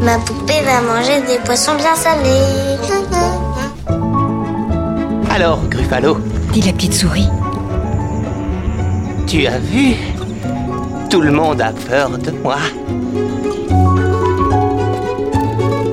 Ma 0.00 0.16
poupée 0.20 0.62
va 0.64 0.80
manger 0.80 1.20
des 1.26 1.36
poissons 1.44 1.74
bien 1.74 1.94
salés. 1.94 2.78
Alors, 5.30 5.60
Gruffalo, 5.68 6.16
dit 6.54 6.62
la 6.62 6.72
petite 6.72 6.94
souris. 6.94 7.28
tu 9.26 9.46
as 9.46 9.58
vu? 9.58 9.96
Tout 11.10 11.20
le 11.20 11.30
monde 11.30 11.60
a 11.60 11.72
peur 11.72 12.16
de 12.16 12.30
moi. 12.42 12.56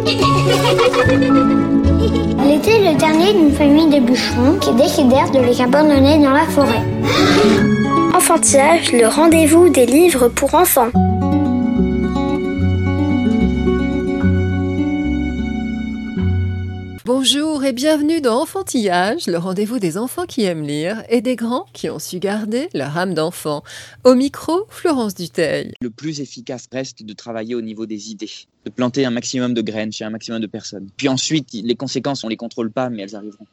Elle 2.41 2.51
était 2.55 2.79
le 2.79 2.95
dernier 2.97 3.33
d'une 3.33 3.51
famille 3.51 3.89
de 3.89 3.99
bûcherons 3.99 4.59
qui 4.61 4.71
décidèrent 4.75 5.31
de 5.31 5.39
les 5.39 5.59
abandonner 5.59 6.19
dans 6.19 6.31
la 6.31 6.45
forêt. 6.45 6.92
Enfantillage, 8.13 8.93
le 8.93 9.07
rendez-vous 9.07 9.67
des 9.67 9.85
livres 9.85 10.29
pour 10.29 10.55
enfants. 10.55 10.91
Bonjour 17.03 17.65
et 17.65 17.73
bienvenue 17.73 18.21
dans 18.21 18.41
Enfantillage, 18.41 19.27
le 19.27 19.37
rendez-vous 19.37 19.79
des 19.79 19.97
enfants 19.97 20.25
qui 20.25 20.43
aiment 20.43 20.63
lire 20.63 21.03
et 21.09 21.19
des 21.19 21.35
grands 21.35 21.65
qui 21.73 21.89
ont 21.89 21.99
su 21.99 22.19
garder 22.19 22.69
leur 22.73 22.97
âme 22.97 23.13
d'enfant. 23.13 23.61
Au 24.05 24.15
micro, 24.15 24.65
Florence 24.69 25.13
Duteil. 25.13 25.73
le 25.81 25.89
plus 25.89 26.21
efficace 26.21 26.67
reste 26.71 27.03
de 27.03 27.13
travailler 27.13 27.55
au 27.55 27.61
niveau 27.61 27.85
des 27.85 28.11
idées, 28.11 28.31
de 28.63 28.69
planter 28.69 29.05
un 29.05 29.11
maximum 29.11 29.53
de 29.53 29.61
graines 29.61 29.91
chez 29.91 30.05
un 30.05 30.11
maximum 30.11 30.39
de 30.39 30.47
personnes. 30.47 30.87
Puis 30.95 31.09
ensuite, 31.09 31.49
les 31.51 31.75
conséquences, 31.75 32.23
on 32.23 32.29
les 32.29 32.37
contrôle 32.37 32.71
pas, 32.71 32.89
mais 32.89 33.03
elles 33.03 33.15
arriveront. 33.15 33.47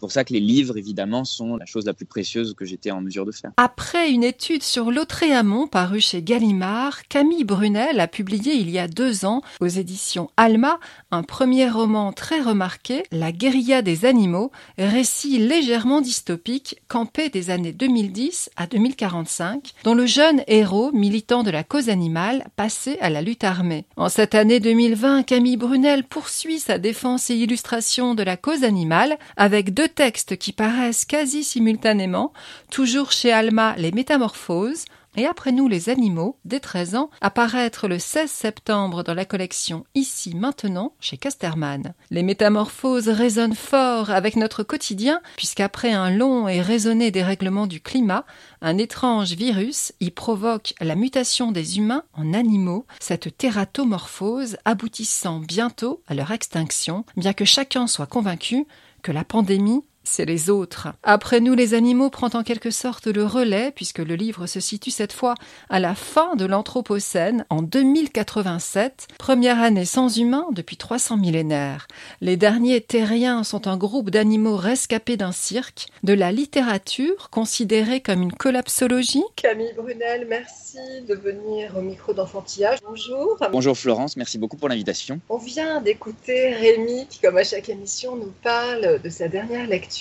C'est 0.00 0.06
pour 0.06 0.12
ça 0.12 0.24
que 0.24 0.32
les 0.32 0.40
livres, 0.40 0.78
évidemment, 0.78 1.26
sont 1.26 1.56
la 1.56 1.66
chose 1.66 1.84
la 1.84 1.92
plus 1.92 2.06
précieuse 2.06 2.54
que 2.54 2.64
j'étais 2.64 2.90
en 2.90 3.02
mesure 3.02 3.26
de 3.26 3.32
faire. 3.32 3.50
Après 3.58 4.10
une 4.10 4.24
étude 4.24 4.62
sur 4.62 4.90
l'Autréamont 4.90 5.66
parue 5.66 6.00
chez 6.00 6.22
Gallimard, 6.22 7.06
Camille 7.08 7.44
Brunel 7.44 8.00
a 8.00 8.08
publié 8.08 8.54
il 8.54 8.70
y 8.70 8.78
a 8.78 8.88
deux 8.88 9.26
ans 9.26 9.42
aux 9.60 9.66
éditions 9.66 10.30
Alma 10.38 10.80
un 11.10 11.22
premier 11.22 11.68
roman 11.68 12.14
très 12.14 12.40
remarqué, 12.40 13.02
La 13.12 13.30
guérilla 13.30 13.82
des 13.82 14.06
animaux, 14.06 14.52
récit 14.78 15.36
légèrement 15.36 16.00
dystopique 16.00 16.76
campé 16.88 17.28
des 17.28 17.50
années 17.50 17.72
2010 17.74 18.48
à 18.56 18.66
2045, 18.66 19.74
dont 19.84 19.92
le 19.92 20.06
jeune 20.06 20.42
héros, 20.46 20.92
militant 20.92 21.42
de 21.42 21.50
la 21.50 21.62
cause 21.62 21.90
animale, 21.90 22.46
passait 22.56 22.98
à 23.00 23.10
la 23.10 23.20
lutte 23.20 23.44
armée. 23.44 23.84
En 23.96 24.08
cette 24.08 24.34
année 24.34 24.60
2020, 24.60 25.24
Camille 25.24 25.58
Brunel 25.58 26.04
poursuit 26.04 26.58
sa 26.58 26.78
défense 26.78 27.28
et 27.28 27.34
illustration 27.34 28.14
de 28.14 28.22
la 28.22 28.38
cause 28.38 28.64
animale 28.64 29.18
avec 29.36 29.74
deux 29.74 29.89
textes 29.90 30.36
qui 30.36 30.52
paraissent 30.52 31.04
quasi 31.04 31.44
simultanément, 31.44 32.32
toujours 32.70 33.12
chez 33.12 33.32
Alma 33.32 33.74
Les 33.76 33.92
Métamorphoses, 33.92 34.84
et 35.16 35.26
après 35.26 35.50
nous 35.50 35.66
les 35.66 35.88
animaux, 35.88 36.36
dès 36.44 36.60
13 36.60 36.94
ans, 36.94 37.10
apparaître 37.20 37.88
le 37.88 37.98
16 37.98 38.30
septembre 38.30 39.02
dans 39.02 39.14
la 39.14 39.24
collection 39.24 39.84
Ici 39.94 40.36
maintenant 40.36 40.94
chez 41.00 41.16
Casterman. 41.16 41.94
Les 42.10 42.22
métamorphoses 42.22 43.08
résonnent 43.08 43.56
fort 43.56 44.10
avec 44.10 44.36
notre 44.36 44.62
quotidien, 44.62 45.20
puisqu'après 45.36 45.92
un 45.92 46.10
long 46.10 46.46
et 46.46 46.60
raisonné 46.60 47.10
dérèglement 47.10 47.66
du 47.66 47.80
climat, 47.80 48.24
un 48.62 48.78
étrange 48.78 49.32
virus 49.32 49.92
y 50.00 50.10
provoque 50.10 50.74
la 50.80 50.94
mutation 50.94 51.50
des 51.50 51.78
humains 51.78 52.04
en 52.14 52.32
animaux, 52.32 52.86
cette 53.00 53.36
tératomorphose 53.36 54.58
aboutissant 54.64 55.40
bientôt 55.40 56.02
à 56.06 56.14
leur 56.14 56.30
extinction, 56.30 57.04
bien 57.16 57.32
que 57.32 57.44
chacun 57.44 57.88
soit 57.88 58.06
convaincu 58.06 58.66
que 59.02 59.12
la 59.12 59.24
pandémie 59.24 59.84
c'est 60.10 60.24
les 60.24 60.50
autres. 60.50 60.88
Après 61.04 61.40
nous, 61.40 61.54
les 61.54 61.74
animaux 61.74 62.10
prend 62.10 62.30
en 62.34 62.42
quelque 62.42 62.70
sorte 62.70 63.06
le 63.06 63.24
relais, 63.24 63.72
puisque 63.74 64.00
le 64.00 64.16
livre 64.16 64.46
se 64.46 64.58
situe 64.58 64.90
cette 64.90 65.12
fois 65.12 65.34
à 65.68 65.78
la 65.78 65.94
fin 65.94 66.34
de 66.34 66.44
l'Anthropocène, 66.44 67.46
en 67.48 67.62
2087, 67.62 69.06
première 69.18 69.60
année 69.60 69.84
sans 69.84 70.18
humains 70.18 70.46
depuis 70.52 70.76
300 70.76 71.16
millénaires. 71.16 71.86
Les 72.20 72.36
derniers 72.36 72.80
terriens 72.80 73.44
sont 73.44 73.68
un 73.68 73.76
groupe 73.76 74.10
d'animaux 74.10 74.56
rescapés 74.56 75.16
d'un 75.16 75.32
cirque, 75.32 75.86
de 76.02 76.12
la 76.12 76.32
littérature 76.32 77.30
considérée 77.30 78.00
comme 78.00 78.22
une 78.22 78.32
collapsologie. 78.32 79.22
Camille 79.36 79.72
Brunel, 79.76 80.26
merci 80.28 80.78
de 81.08 81.14
venir 81.14 81.76
au 81.76 81.82
micro 81.82 82.12
d'enfantillage. 82.12 82.78
Bonjour. 82.84 83.38
Bonjour 83.52 83.76
Florence, 83.76 84.16
merci 84.16 84.38
beaucoup 84.38 84.56
pour 84.56 84.68
l'invitation. 84.68 85.20
On 85.28 85.38
vient 85.38 85.80
d'écouter 85.80 86.52
Rémi 86.54 87.06
qui, 87.08 87.20
comme 87.20 87.36
à 87.36 87.44
chaque 87.44 87.68
émission, 87.68 88.16
nous 88.16 88.32
parle 88.42 89.00
de 89.00 89.08
sa 89.08 89.28
dernière 89.28 89.68
lecture. 89.68 89.99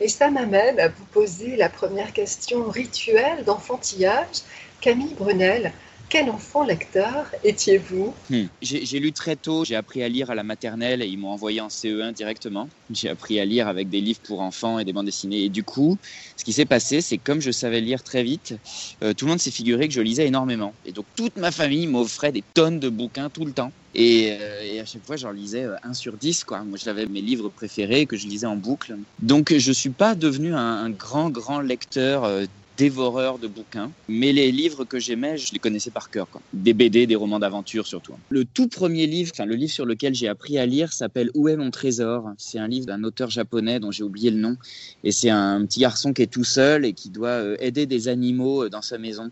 Et 0.00 0.08
ça 0.08 0.30
m'amène 0.30 0.80
à 0.80 0.88
vous 0.88 1.04
poser 1.06 1.56
la 1.56 1.68
première 1.68 2.12
question 2.12 2.68
rituelle 2.68 3.44
d'enfantillage. 3.44 4.42
Camille 4.80 5.14
Brunel, 5.14 5.72
quel 6.14 6.30
enfant 6.30 6.62
lecteur 6.62 7.26
étiez-vous 7.42 8.14
Hmm. 8.30 8.44
J'ai 8.62 9.00
lu 9.00 9.10
très 9.10 9.34
tôt, 9.34 9.64
j'ai 9.64 9.74
appris 9.74 10.00
à 10.00 10.08
lire 10.08 10.30
à 10.30 10.36
la 10.36 10.44
maternelle 10.44 11.02
et 11.02 11.06
ils 11.08 11.18
m'ont 11.18 11.30
envoyé 11.30 11.60
en 11.60 11.66
CE1 11.66 12.12
directement. 12.12 12.68
J'ai 12.92 13.08
appris 13.08 13.40
à 13.40 13.44
lire 13.44 13.66
avec 13.66 13.90
des 13.90 14.00
livres 14.00 14.20
pour 14.22 14.40
enfants 14.40 14.78
et 14.78 14.84
des 14.84 14.92
bandes 14.92 15.06
dessinées. 15.06 15.42
Et 15.42 15.48
du 15.48 15.64
coup, 15.64 15.98
ce 16.36 16.44
qui 16.44 16.52
s'est 16.52 16.66
passé, 16.66 17.00
c'est 17.00 17.18
comme 17.18 17.40
je 17.40 17.50
savais 17.50 17.80
lire 17.80 18.04
très 18.04 18.22
vite, 18.22 18.54
euh, 19.02 19.12
tout 19.12 19.24
le 19.24 19.30
monde 19.30 19.40
s'est 19.40 19.50
figuré 19.50 19.88
que 19.88 19.94
je 19.94 20.02
lisais 20.02 20.24
énormément. 20.24 20.72
Et 20.86 20.92
donc 20.92 21.04
toute 21.16 21.36
ma 21.36 21.50
famille 21.50 21.88
m'offrait 21.88 22.30
des 22.30 22.44
tonnes 22.54 22.78
de 22.78 22.88
bouquins 22.88 23.28
tout 23.28 23.44
le 23.44 23.52
temps. 23.52 23.72
Et, 23.94 24.36
euh, 24.40 24.82
à 24.82 24.84
chaque 24.84 25.04
fois, 25.04 25.16
j'en 25.16 25.30
lisais 25.30 25.64
euh, 25.64 25.76
un 25.82 25.94
sur 25.94 26.14
10. 26.14 26.44
Quoi. 26.44 26.64
Moi, 26.64 26.78
j'avais 26.82 27.06
mes 27.06 27.20
livres 27.20 27.48
préférés 27.48 28.06
que 28.06 28.16
je 28.16 28.26
lisais 28.26 28.46
en 28.46 28.56
boucle. 28.56 28.96
Donc 29.20 29.52
je 29.56 29.72
suis 29.72 29.90
pas 29.90 30.14
devenu 30.14 30.54
un, 30.54 30.84
un 30.84 30.90
grand, 30.90 31.30
grand 31.30 31.60
lecteur 31.60 32.24
euh, 32.24 32.44
dévoreur 32.76 33.38
de 33.38 33.46
bouquins, 33.46 33.90
mais 34.08 34.32
les 34.32 34.50
livres 34.50 34.84
que 34.84 34.98
j'aimais, 34.98 35.36
je 35.36 35.52
les 35.52 35.58
connaissais 35.58 35.90
par 35.90 36.10
cœur. 36.10 36.28
Quoi. 36.28 36.40
Des 36.52 36.74
BD, 36.74 37.06
des 37.06 37.14
romans 37.14 37.38
d'aventure 37.38 37.86
surtout. 37.86 38.14
Le 38.30 38.44
tout 38.44 38.68
premier 38.68 39.06
livre, 39.06 39.32
enfin 39.34 39.46
le 39.46 39.54
livre 39.54 39.72
sur 39.72 39.86
lequel 39.86 40.14
j'ai 40.14 40.28
appris 40.28 40.58
à 40.58 40.66
lire 40.66 40.92
s'appelle 40.92 41.30
Où 41.34 41.48
est 41.48 41.56
mon 41.56 41.70
trésor? 41.70 42.30
C'est 42.38 42.58
un 42.58 42.68
livre 42.68 42.86
d'un 42.86 43.04
auteur 43.04 43.30
japonais 43.30 43.80
dont 43.80 43.90
j'ai 43.90 44.02
oublié 44.02 44.30
le 44.30 44.38
nom. 44.38 44.56
Et 45.02 45.12
c'est 45.12 45.30
un 45.30 45.64
petit 45.64 45.80
garçon 45.80 46.12
qui 46.12 46.22
est 46.22 46.26
tout 46.26 46.44
seul 46.44 46.84
et 46.84 46.92
qui 46.92 47.10
doit 47.10 47.28
euh, 47.28 47.56
aider 47.60 47.86
des 47.86 48.08
animaux 48.08 48.64
euh, 48.64 48.70
dans 48.70 48.82
sa 48.82 48.98
maison 48.98 49.30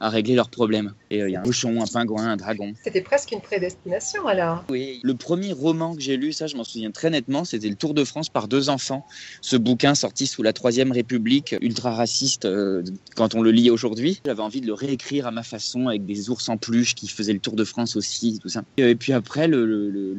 à 0.00 0.08
régler 0.08 0.34
leurs 0.34 0.50
problèmes. 0.50 0.94
Et 1.10 1.22
euh, 1.22 1.28
il 1.28 1.32
y 1.32 1.36
a 1.36 1.40
un 1.40 1.42
bouchon, 1.42 1.80
un 1.80 1.86
pingouin, 1.86 2.28
un 2.28 2.36
dragon. 2.36 2.72
C'était 2.82 3.00
presque 3.00 3.32
une 3.32 3.40
prédestination 3.40 4.26
alors. 4.26 4.64
Oui, 4.68 5.00
le 5.02 5.14
premier 5.14 5.52
roman 5.52 5.94
que 5.94 6.00
j'ai 6.00 6.16
lu, 6.16 6.32
ça 6.32 6.46
je 6.46 6.56
m'en 6.56 6.64
souviens 6.64 6.90
très 6.90 7.10
nettement, 7.10 7.44
c'était 7.44 7.68
Le 7.68 7.74
Tour 7.74 7.94
de 7.94 8.04
France 8.04 8.28
par 8.28 8.48
deux 8.48 8.68
enfants. 8.68 9.06
Ce 9.40 9.56
bouquin 9.56 9.94
sorti 9.94 10.26
sous 10.26 10.42
la 10.42 10.52
Troisième 10.52 10.92
République, 10.92 11.54
ultra 11.60 11.94
raciste 11.94 12.44
euh, 12.44 12.82
quand 13.16 13.34
on 13.34 13.42
le 13.42 13.50
lit 13.50 13.70
aujourd'hui. 13.70 14.20
J'avais 14.26 14.42
envie 14.42 14.60
de 14.60 14.66
le 14.66 14.74
réécrire 14.74 15.26
à 15.26 15.30
ma 15.30 15.42
façon 15.42 15.88
avec 15.88 16.04
des 16.04 16.30
ours 16.30 16.48
en 16.48 16.56
peluche 16.56 16.94
qui 16.94 17.08
faisaient 17.08 17.32
le 17.32 17.38
Tour 17.40 17.54
de 17.54 17.64
France 17.64 17.96
aussi, 17.96 18.38
tout 18.40 18.48
ça. 18.48 18.62
Et 18.76 18.94
puis 18.94 19.12
après, 19.12 19.48
le, 19.48 19.64
le- 19.66 20.14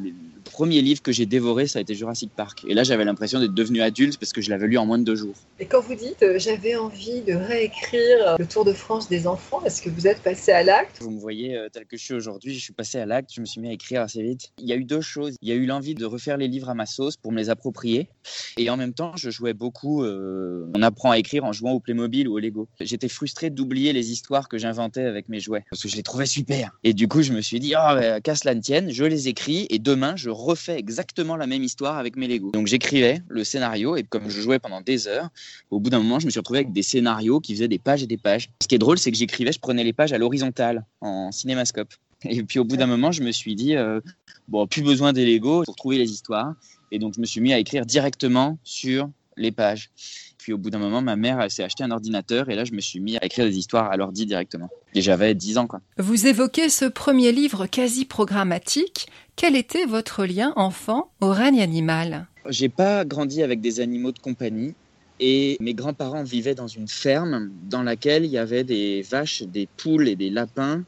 premier 0.55 0.81
livre 0.81 1.01
que 1.01 1.11
j'ai 1.11 1.25
dévoré, 1.25 1.67
ça 1.67 1.79
a 1.79 1.81
été 1.81 1.95
Jurassic 1.95 2.31
Park. 2.33 2.63
Et 2.65 2.73
là, 2.73 2.85
j'avais 2.85 3.03
l'impression 3.03 3.41
d'être 3.41 3.53
devenu 3.53 3.81
adulte 3.81 4.17
parce 4.17 4.31
que 4.31 4.39
je 4.39 4.49
l'avais 4.49 4.67
lu 4.67 4.77
en 4.77 4.85
moins 4.85 4.97
de 4.97 5.03
deux 5.03 5.15
jours. 5.15 5.35
Et 5.59 5.65
quand 5.65 5.81
vous 5.81 5.95
dites 5.95 6.23
euh, 6.23 6.39
j'avais 6.39 6.77
envie 6.77 7.19
de 7.23 7.33
réécrire 7.33 8.37
le 8.39 8.45
Tour 8.45 8.63
de 8.63 8.71
France 8.71 9.09
des 9.09 9.27
enfants, 9.27 9.61
est-ce 9.65 9.81
que 9.81 9.89
vous 9.89 10.07
êtes 10.07 10.21
passé 10.23 10.53
à 10.53 10.63
l'acte? 10.63 11.01
Vous 11.01 11.11
me 11.11 11.19
voyez 11.19 11.57
euh, 11.57 11.67
tel 11.67 11.85
que 11.85 11.97
je 11.97 12.03
suis 12.05 12.13
aujourd'hui, 12.13 12.53
je 12.53 12.61
suis 12.61 12.71
passé 12.71 12.97
à 12.97 13.05
l'acte, 13.05 13.31
je 13.33 13.41
me 13.41 13.45
suis 13.45 13.59
mis 13.59 13.67
à 13.67 13.73
écrire 13.73 14.01
assez 14.01 14.23
vite. 14.23 14.53
Il 14.57 14.65
y 14.65 14.71
a 14.71 14.77
eu 14.77 14.85
deux 14.85 15.01
choses. 15.01 15.35
Il 15.41 15.49
y 15.49 15.51
a 15.51 15.55
eu 15.55 15.65
l'envie 15.65 15.93
de 15.93 16.05
refaire 16.05 16.37
les 16.37 16.47
livres 16.47 16.69
à 16.69 16.73
ma 16.73 16.85
sauce 16.85 17.17
pour 17.17 17.33
me 17.33 17.37
les 17.37 17.49
approprier. 17.49 18.07
Et 18.55 18.69
en 18.69 18.77
même 18.77 18.93
temps, 18.93 19.11
je 19.17 19.29
jouais 19.29 19.53
beaucoup. 19.53 20.03
euh, 20.03 20.71
on 20.73 20.81
apprend 20.83 21.11
à 21.11 21.17
écrire 21.17 21.43
en 21.43 21.51
jouant 21.51 21.73
au 21.73 21.81
Playmobil 21.81 22.29
ou 22.29 22.35
au 22.35 22.39
Lego. 22.39 22.69
J'étais 22.79 23.09
frustré 23.09 23.49
d'oublier 23.49 23.91
les 23.91 24.13
histoires 24.13 24.47
que 24.47 24.57
j'inventais 24.57 25.03
avec 25.03 25.27
mes 25.27 25.41
jouets 25.41 25.65
parce 25.69 25.81
que 25.83 25.89
je 25.89 25.97
les 25.97 26.03
trouvais 26.03 26.25
super. 26.25 26.79
Et 26.85 26.93
du 26.93 27.09
coup, 27.09 27.23
je 27.23 27.33
me 27.33 27.41
suis 27.41 27.59
dit, 27.59 27.73
ah, 27.75 27.95
bah, 27.95 28.21
qu'à 28.21 28.35
cela 28.35 28.55
ne 28.55 28.61
tienne, 28.61 28.89
je 28.89 29.03
les 29.03 29.27
écris 29.27 29.67
et 29.69 29.79
demain, 29.79 30.15
je 30.15 30.29
refais 30.45 30.77
exactement 30.77 31.35
la 31.35 31.47
même 31.47 31.63
histoire 31.63 31.97
avec 31.97 32.15
mes 32.15 32.27
Lego. 32.27 32.51
Donc, 32.51 32.67
j'écrivais 32.67 33.21
le 33.27 33.43
scénario 33.43 33.95
et 33.95 34.03
comme 34.03 34.29
je 34.29 34.39
jouais 34.39 34.59
pendant 34.59 34.81
des 34.81 35.07
heures, 35.07 35.29
au 35.71 35.79
bout 35.79 35.89
d'un 35.89 35.99
moment, 35.99 36.19
je 36.19 36.25
me 36.25 36.31
suis 36.31 36.39
retrouvé 36.39 36.59
avec 36.59 36.71
des 36.71 36.83
scénarios 36.83 37.39
qui 37.39 37.53
faisaient 37.53 37.67
des 37.67 37.79
pages 37.79 38.03
et 38.03 38.07
des 38.07 38.17
pages. 38.17 38.49
Ce 38.61 38.67
qui 38.67 38.75
est 38.75 38.79
drôle, 38.79 38.97
c'est 38.97 39.11
que 39.11 39.17
j'écrivais, 39.17 39.51
je 39.51 39.59
prenais 39.59 39.83
les 39.83 39.93
pages 39.93 40.13
à 40.13 40.17
l'horizontale 40.17 40.85
en 41.01 41.31
cinémascope. 41.31 41.93
Et 42.23 42.43
puis 42.43 42.59
au 42.59 42.63
bout 42.63 42.77
d'un 42.77 42.87
moment, 42.87 43.11
je 43.11 43.21
me 43.21 43.31
suis 43.31 43.55
dit, 43.55 43.75
euh, 43.75 43.99
bon, 44.47 44.67
plus 44.67 44.81
besoin 44.81 45.13
des 45.13 45.25
Lego 45.25 45.63
pour 45.63 45.75
trouver 45.75 45.97
les 45.97 46.11
histoires. 46.11 46.53
Et 46.91 46.99
donc, 46.99 47.13
je 47.15 47.19
me 47.19 47.25
suis 47.25 47.41
mis 47.41 47.51
à 47.53 47.59
écrire 47.59 47.85
directement 47.85 48.57
sur 48.63 49.09
les 49.37 49.51
pages. 49.51 49.91
Puis 50.37 50.53
au 50.53 50.59
bout 50.59 50.69
d'un 50.69 50.77
moment, 50.77 51.01
ma 51.01 51.15
mère 51.15 51.51
s'est 51.51 51.63
acheté 51.63 51.83
un 51.83 51.89
ordinateur 51.89 52.51
et 52.51 52.55
là, 52.55 52.65
je 52.65 52.73
me 52.73 52.79
suis 52.79 52.99
mis 52.99 53.17
à 53.17 53.25
écrire 53.25 53.45
des 53.45 53.57
histoires 53.57 53.91
à 53.91 53.97
l'ordi 53.97 54.27
directement. 54.27 54.69
Et 54.93 55.01
j'avais 55.01 55.33
10 55.33 55.57
ans, 55.57 55.65
quoi. 55.65 55.81
Vous 55.97 56.27
évoquez 56.27 56.69
ce 56.69 56.85
premier 56.85 57.31
livre 57.31 57.65
quasi 57.65 58.05
programmatique. 58.05 59.07
Quel 59.35 59.57
était 59.57 59.85
votre 59.85 60.25
lien 60.25 60.53
enfant 60.55 61.11
au 61.19 61.29
règne 61.29 61.61
animal? 61.61 62.27
J'ai 62.47 62.69
pas 62.69 63.03
grandi 63.03 63.43
avec 63.43 63.59
des 63.59 63.81
animaux 63.81 64.13
de 64.13 64.19
compagnie. 64.19 64.75
Et 65.19 65.57
mes 65.59 65.73
grands-parents 65.73 66.23
vivaient 66.23 66.55
dans 66.55 66.67
une 66.67 66.87
ferme 66.87 67.49
dans 67.69 67.83
laquelle 67.83 68.25
il 68.25 68.31
y 68.31 68.37
avait 68.37 68.63
des 68.63 69.01
vaches, 69.01 69.43
des 69.43 69.67
poules 69.77 70.09
et 70.09 70.15
des 70.15 70.29
lapins 70.29 70.83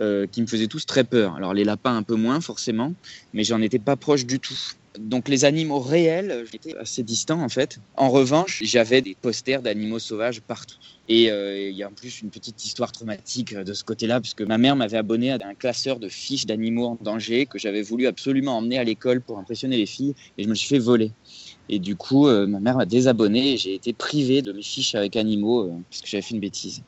euh, 0.00 0.26
qui 0.26 0.42
me 0.42 0.46
faisaient 0.46 0.66
tous 0.66 0.86
très 0.86 1.04
peur. 1.04 1.36
Alors 1.36 1.54
les 1.54 1.64
lapins 1.64 1.96
un 1.96 2.02
peu 2.02 2.16
moins 2.16 2.40
forcément, 2.40 2.94
mais 3.32 3.44
j'en 3.44 3.60
étais 3.60 3.78
pas 3.78 3.96
proche 3.96 4.26
du 4.26 4.40
tout. 4.40 4.58
Donc 4.98 5.28
les 5.28 5.44
animaux 5.44 5.78
réels, 5.78 6.44
j'étais 6.50 6.76
assez 6.76 7.02
distant 7.02 7.40
en 7.42 7.48
fait. 7.48 7.78
En 7.96 8.10
revanche, 8.10 8.62
j'avais 8.64 9.02
des 9.02 9.14
posters 9.14 9.62
d'animaux 9.62 10.00
sauvages 10.00 10.40
partout. 10.40 10.76
Et 11.08 11.30
euh, 11.30 11.68
il 11.68 11.76
y 11.76 11.82
a 11.82 11.88
en 11.88 11.92
plus 11.92 12.22
une 12.22 12.30
petite 12.30 12.64
histoire 12.64 12.90
traumatique 12.90 13.54
de 13.54 13.72
ce 13.72 13.84
côté-là, 13.84 14.20
puisque 14.20 14.42
ma 14.42 14.58
mère 14.58 14.76
m'avait 14.76 14.96
abonné 14.96 15.32
à 15.32 15.38
un 15.44 15.54
classeur 15.54 15.98
de 15.98 16.08
fiches 16.08 16.46
d'animaux 16.46 16.86
en 16.86 16.98
danger 17.00 17.46
que 17.46 17.58
j'avais 17.58 17.82
voulu 17.82 18.06
absolument 18.06 18.56
emmener 18.58 18.78
à 18.78 18.84
l'école 18.84 19.20
pour 19.20 19.38
impressionner 19.38 19.76
les 19.76 19.86
filles, 19.86 20.14
et 20.38 20.44
je 20.44 20.48
me 20.48 20.54
suis 20.54 20.68
fait 20.68 20.78
voler. 20.78 21.12
Et 21.68 21.78
du 21.78 21.96
coup, 21.96 22.26
euh, 22.26 22.46
ma 22.46 22.60
mère 22.60 22.76
m'a 22.76 22.86
désabonné 22.86 23.52
et 23.52 23.56
j'ai 23.56 23.74
été 23.74 23.92
privé 23.92 24.42
de 24.42 24.52
mes 24.52 24.62
fiches 24.62 24.94
avec 24.94 25.16
animaux 25.16 25.66
euh, 25.66 25.72
parce 25.88 26.02
que 26.02 26.08
j'avais 26.08 26.22
fait 26.22 26.34
une 26.34 26.40
bêtise. 26.40 26.82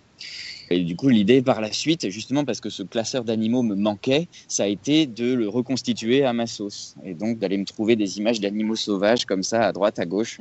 Et 0.73 0.85
du 0.85 0.97
coup, 0.97 1.09
l'idée 1.09 1.43
par 1.43 1.61
la 1.61 1.73
suite, 1.73 2.09
justement 2.09 2.45
parce 2.45 2.61
que 2.61 2.71
ce 2.71 2.83
classeur 2.83 3.25
d'animaux 3.25 3.63
me 3.63 3.75
manquait, 3.75 4.29
ça 4.49 4.65
a 4.65 4.67
été 4.67 5.07
de 5.07 5.35
le 5.35 5.49
reconstituer 5.49 6.25
à 6.25 6.33
ma 6.33 6.47
sauce. 6.47 6.95
Et 7.05 7.15
donc 7.15 7.39
d'aller 7.39 7.59
me 7.59 7.65
trouver 7.65 7.97
des 7.97 8.19
images 8.19 8.41
d'animaux 8.41 8.77
sauvages 8.77 9.25
comme 9.25 9.43
ça, 9.43 9.67
à 9.67 9.73
droite, 9.73 9.99
à 9.99 10.07
gauche, 10.07 10.41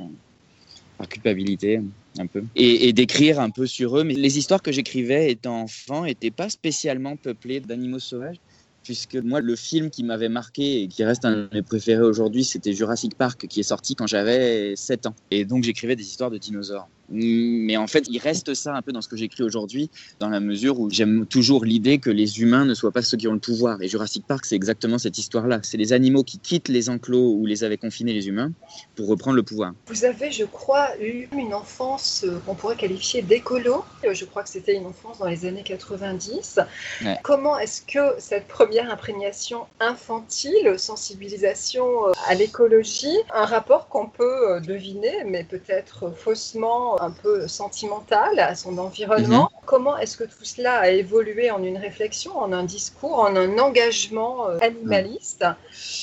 par 0.98 1.08
culpabilité 1.08 1.80
un 2.18 2.26
peu. 2.26 2.44
Et, 2.56 2.92
d'écrire 2.92 3.40
un 3.40 3.50
peu 3.50 3.66
sur 3.66 3.98
eux. 3.98 4.04
Mais 4.04 4.14
les 4.14 4.38
histoires 4.38 4.62
que 4.62 4.72
j'écrivais 4.72 5.30
étant 5.30 5.62
enfant 5.62 6.04
n'étaient 6.04 6.30
pas 6.30 6.48
spécialement 6.48 7.16
peuplées 7.16 7.60
d'animaux 7.60 7.98
sauvages 7.98 8.38
puisque 8.82 9.16
moi, 9.16 9.40
le 9.40 9.56
film 9.56 9.90
qui 9.90 10.02
m'avait 10.02 10.28
marqué 10.28 10.82
et 10.82 10.88
qui 10.88 11.04
reste 11.04 11.24
un 11.24 11.32
de 11.32 11.48
mes 11.52 11.62
préférés 11.62 12.02
aujourd'hui, 12.02 12.44
c'était 12.44 12.72
Jurassic 12.72 13.14
Park, 13.16 13.46
qui 13.46 13.60
est 13.60 13.64
sorti 13.64 13.94
quand 13.94 14.06
j'avais 14.06 14.74
7 14.76 15.06
ans. 15.06 15.14
Et 15.30 15.44
donc, 15.44 15.62
j'écrivais 15.62 15.96
des 15.96 16.02
histoires 16.02 16.30
de 16.30 16.38
dinosaures. 16.38 16.88
Mais 17.08 17.76
en 17.76 17.86
fait, 17.86 18.06
il 18.08 18.18
reste 18.18 18.54
ça 18.54 18.74
un 18.74 18.82
peu 18.82 18.92
dans 18.92 19.02
ce 19.02 19.08
que 19.08 19.16
j'écris 19.16 19.42
aujourd'hui, 19.42 19.90
dans 20.18 20.28
la 20.28 20.40
mesure 20.40 20.80
où 20.80 20.90
j'aime 20.90 21.26
toujours 21.26 21.64
l'idée 21.64 21.98
que 21.98 22.10
les 22.10 22.40
humains 22.40 22.64
ne 22.64 22.74
soient 22.74 22.92
pas 22.92 23.02
ceux 23.02 23.16
qui 23.16 23.28
ont 23.28 23.32
le 23.32 23.38
pouvoir. 23.38 23.82
Et 23.82 23.88
Jurassic 23.88 24.26
Park, 24.26 24.44
c'est 24.46 24.56
exactement 24.56 24.98
cette 24.98 25.18
histoire-là. 25.18 25.60
C'est 25.62 25.76
les 25.76 25.92
animaux 25.92 26.22
qui 26.22 26.38
quittent 26.38 26.68
les 26.68 26.88
enclos 26.88 27.34
où 27.34 27.46
les 27.46 27.64
avaient 27.64 27.76
confinés 27.76 28.12
les 28.12 28.28
humains 28.28 28.52
pour 28.96 29.08
reprendre 29.08 29.36
le 29.36 29.42
pouvoir. 29.42 29.72
Vous 29.86 30.04
avez, 30.04 30.30
je 30.30 30.44
crois, 30.44 30.88
eu 31.00 31.28
une 31.36 31.54
enfance 31.54 32.24
euh, 32.26 32.38
qu'on 32.46 32.54
pourrait 32.54 32.76
qualifier 32.76 33.22
d'écolo. 33.22 33.84
Euh, 34.04 34.14
je 34.14 34.24
crois 34.24 34.42
que 34.42 34.48
c'était 34.48 34.74
une 34.74 34.86
enfance 34.86 35.18
dans 35.18 35.28
les 35.28 35.44
années 35.44 35.62
90. 35.62 36.60
Ouais. 37.04 37.18
Comment 37.22 37.58
est-ce 37.58 37.82
que 37.82 38.14
cette 38.18 38.48
première 38.48 38.90
imprégnation 38.90 39.66
infantile, 39.80 40.78
sensibilisation 40.78 42.08
euh, 42.08 42.12
à 42.26 42.34
l'écologie, 42.34 43.16
un 43.34 43.44
rapport 43.44 43.88
qu'on 43.88 44.06
peut 44.06 44.60
deviner, 44.60 45.24
mais 45.26 45.44
peut-être 45.44 46.12
faussement 46.16 47.01
un 47.02 47.10
peu 47.10 47.48
sentimental 47.48 48.38
à 48.38 48.54
son 48.54 48.78
environnement. 48.78 49.50
Mhm. 49.52 49.60
Comment 49.66 49.96
est-ce 49.98 50.16
que 50.16 50.24
tout 50.24 50.44
cela 50.44 50.78
a 50.80 50.88
évolué 50.88 51.50
en 51.50 51.62
une 51.62 51.78
réflexion, 51.78 52.36
en 52.38 52.52
un 52.52 52.64
discours, 52.64 53.18
en 53.20 53.34
un 53.36 53.58
engagement 53.58 54.48
euh, 54.48 54.58
animaliste 54.60 55.44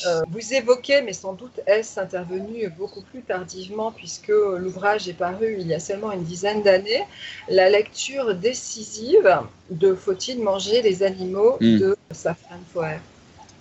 Euh, 0.06 0.22
Vous 0.30 0.54
évoquez, 0.54 1.02
mais 1.02 1.14
sans 1.14 1.34
doute 1.34 1.60
est-ce 1.68 2.00
intervenu 2.00 2.70
beaucoup 2.70 3.02
plus 3.02 3.22
tardivement 3.22 3.92
puisque 3.92 4.30
l'ouvrage 4.30 5.08
est 5.10 5.14
paru 5.14 5.58
il 5.60 5.68
y 5.68 5.74
a 5.74 5.80
seulement 5.80 6.12
une 6.12 6.24
dizaine 6.24 6.62
d'années, 6.64 7.04
la 7.50 7.70
lecture 7.70 8.34
décisive 8.36 9.40
de 9.70 9.94
Faut-il 9.96 10.42
manger 10.42 10.82
les 10.82 11.04
animaux 11.04 11.58
Mhm. 11.62 11.80
de 11.80 11.96
Safran 12.14 12.60
Foer? 12.74 13.00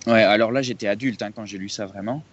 Ouais, 0.07 0.23
alors 0.23 0.51
là, 0.51 0.61
j'étais 0.61 0.87
adulte 0.87 1.21
hein, 1.21 1.31
quand 1.35 1.45
j'ai 1.45 1.57
lu 1.57 1.69
ça 1.69 1.85
vraiment. 1.85 2.23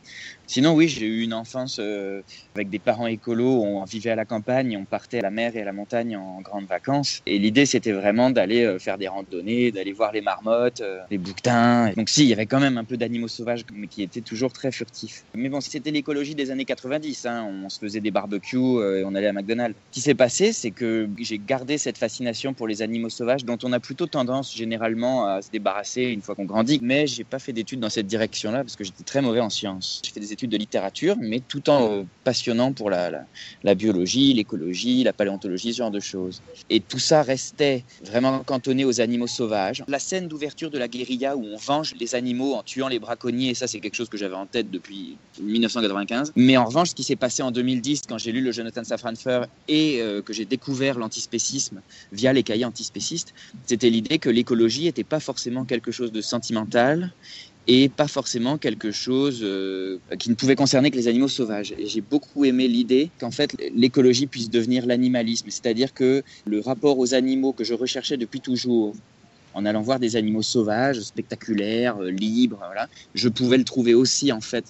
Sinon, 0.47 0.75
oui, 0.75 0.89
j'ai 0.89 1.07
eu 1.07 1.23
une 1.23 1.35
enfance 1.35 1.79
euh, 1.81 2.23
avec 2.55 2.71
des 2.71 2.79
parents 2.79 3.09
écolos. 3.09 3.63
On 3.63 3.85
vivait 3.85 4.11
à 4.11 4.15
la 4.15 4.25
campagne, 4.25 4.77
on 4.77 4.85
partait 4.85 5.19
à 5.19 5.23
la 5.23 5.31
mer 5.31 5.57
et 5.57 5.63
à 5.63 5.65
la 5.65 5.73
montagne 5.73 6.17
en 6.17 6.41
grandes 6.41 6.67
vacances. 6.67 7.21
Et 7.27 7.39
l'idée, 7.39 7.67
c'était 7.67 7.93
vraiment 7.93 8.31
d'aller 8.31 8.65
euh, 8.65 8.79
faire 8.79 8.97
des 8.97 9.09
randonnées, 9.09 9.73
d'aller 9.73 9.93
voir 9.93 10.13
les 10.13 10.21
marmottes, 10.21 10.81
euh, 10.83 11.01
les 11.11 11.19
bouquetins. 11.19 11.91
Donc, 11.97 12.09
si, 12.09 12.23
il 12.23 12.29
y 12.29 12.33
avait 12.33 12.47
quand 12.47 12.61
même 12.61 12.79
un 12.79 12.85
peu 12.85 12.97
d'animaux 12.97 13.29
sauvages, 13.29 13.65
mais 13.75 13.89
qui 13.89 14.03
étaient 14.03 14.21
toujours 14.21 14.53
très 14.53 14.71
furtifs. 14.71 15.25
Mais 15.35 15.49
bon, 15.49 15.61
c'était 15.61 15.91
l'écologie 15.91 16.37
des 16.37 16.51
années 16.51 16.65
90. 16.65 17.27
Hein. 17.27 17.49
On 17.65 17.69
se 17.69 17.81
faisait 17.81 18.01
des 18.01 18.13
barbecues 18.13 18.57
et 18.57 19.05
on 19.05 19.15
allait 19.15 19.27
à 19.27 19.33
McDonald's. 19.33 19.77
Ce 19.91 19.95
qui 19.95 20.01
s'est 20.01 20.15
passé, 20.15 20.53
c'est 20.53 20.71
que 20.71 21.09
j'ai 21.19 21.39
gardé 21.39 21.77
cette 21.77 21.99
fascination 21.99 22.55
pour 22.55 22.69
les 22.69 22.83
animaux 22.83 23.09
sauvages, 23.09 23.45
dont 23.45 23.59
on 23.65 23.73
a 23.73 23.81
plutôt 23.81 24.07
tendance 24.07 24.55
généralement 24.55 25.27
à 25.27 25.43
se 25.43 25.51
débarrasser 25.51 26.03
une 26.03 26.23
fois 26.23 26.35
qu'on 26.35 26.45
grandit. 26.45 26.79
Mais 26.83 27.07
j'ai 27.07 27.25
pas 27.25 27.39
fait 27.39 27.53
d'études 27.53 27.81
dans 27.81 27.91
cette 27.91 28.07
direction-là 28.07 28.59
parce 28.59 28.77
que 28.77 28.85
j'étais 28.85 29.05
très 29.05 29.23
mauvais 29.23 29.41
en 29.41 29.51
sciences. 29.51 30.03
De 30.45 30.57
littérature, 30.57 31.17
mais 31.19 31.41
tout 31.41 31.71
en 31.71 31.91
euh, 31.91 32.03
passionnant 32.25 32.73
pour 32.73 32.91
la, 32.91 33.25
biologie, 33.75 34.35
l'écologie, 34.35 35.03
la 35.05 35.13
paléontologie, 35.13 35.73
ce 35.73 35.79
genre 35.79 35.91
de 35.91 36.01
choses. 36.01 36.43
Et 36.69 36.81
tout 36.81 36.99
ça 36.99 37.23
restait 37.23 37.85
vraiment 38.05 38.41
cantonné 38.41 38.85
aux 38.85 39.01
animaux 39.01 39.27
sauvages. 39.27 39.83
La 39.89 39.99
scène 39.99 40.29
d'ouverture 40.29 40.71
de 40.71 40.79
la 40.79 40.89
guérilla 40.89 41.37
où 41.37 41.45
on 41.45 41.57
venge 41.57 41.95
les 41.99 42.15
animaux 42.15 42.55
en 42.55 42.63
tuant 42.63 42.89
les 42.89 42.99
braconniers, 42.99 43.55
ça 43.55 43.67
c'est 43.67 43.81
quelque 43.81 43.95
chose 43.95 44.09
que 44.09 44.19
j'avais 44.19 44.35
en 44.35 44.47
tête 44.47 44.71
depuis 44.71 45.17
1995. 45.41 46.33
Mais 46.37 46.57
en 46.57 46.67
revanche, 46.67 46.91
ce 46.91 46.95
qui 46.95 47.05
s'est 47.05 47.17
passé 47.17 47.43
en 47.43 47.51
2010 47.51 48.03
quand 48.09 48.19
j'ai 48.19 48.33
lu 48.33 48.43
le 48.43 48.53
Jonathan 48.53 48.85
Safran 48.85 49.15
Foer 49.15 49.47
et 49.69 50.01
euh, 50.03 50.21
que 50.21 50.33
j'ai 50.33 50.45
découvert 50.45 50.99
l'antispécisme 50.99 51.81
via 52.13 52.33
les 52.33 52.43
cahiers 52.43 52.65
antispécistes, 52.65 53.33
c'était 53.67 53.91
l'idée 53.91 54.19
que 54.19 54.29
l'écologie 54.29 54.85
n'était 54.85 55.05
pas 55.05 55.21
forcément 55.21 55.65
quelque 55.65 55.91
chose 55.91 56.13
de 56.13 56.21
sentimental 56.21 57.13
et 57.69 57.89
pas 57.89 58.09
forcément 58.09 58.59
quelque 58.59 58.91
chose 58.91 59.41
euh, 59.43 59.99
qui 60.19 60.31
ne 60.31 60.35
pouvait 60.35 60.55
concerner 60.55 60.91
que 60.91 60.97
les 60.97 61.09
animaux 61.09 61.29
sauvages. 61.29 61.75
J'ai 61.85 62.01
beaucoup 62.01 62.45
aimé 62.45 62.69
l'idée 62.69 63.11
qu'en 63.19 63.31
fait 63.31 63.57
l'écologie 63.75 64.27
puisse 64.27 64.51
devenir 64.51 64.87
l'animalisme, 64.87 65.51
c'est-à-dire 65.51 65.93
que 65.93 66.23
le 66.45 66.61
rapport 66.61 66.99
aux 66.99 67.15
animaux 67.15 67.53
que 67.53 67.65
je 67.65 67.75
recherchais 67.75 68.17
depuis 68.17 68.41
toujours, 68.41 68.95
en 69.55 69.65
allant 69.65 69.83
voir 69.83 69.99
des 69.99 70.17
animaux 70.17 70.43
sauvages, 70.43 71.01
spectaculaires, 71.01 71.97
euh, 71.99 72.11
libres, 72.11 72.63
je 73.15 73.29
pouvais 73.29 73.59
le 73.59 73.65
trouver 73.65 73.95
aussi 73.95 74.31
en 74.31 74.41
fait 74.41 74.65